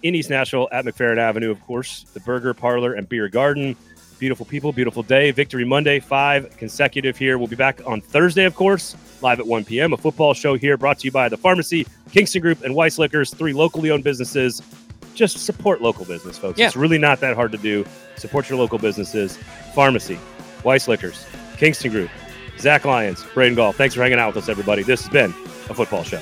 [0.01, 3.75] in East Nashville at McFerrin Avenue, of course, the Burger Parlor and Beer Garden.
[4.19, 5.29] Beautiful people, beautiful day.
[5.31, 7.37] Victory Monday, five consecutive here.
[7.37, 9.93] We'll be back on Thursday, of course, live at 1 p.m.
[9.93, 13.31] A football show here brought to you by the Pharmacy, Kingston Group, and Weiss Liquors,
[13.31, 14.61] three locally owned businesses.
[15.13, 16.57] Just support local business, folks.
[16.57, 16.65] Yeah.
[16.67, 17.85] It's really not that hard to do.
[18.15, 19.37] Support your local businesses.
[19.75, 20.17] Pharmacy,
[20.63, 21.23] Weiss Liquors,
[21.57, 22.09] Kingston Group,
[22.59, 23.71] Zach Lyons, Braden Gall.
[23.73, 24.83] Thanks for hanging out with us, everybody.
[24.83, 25.31] This has been
[25.69, 26.21] a football show.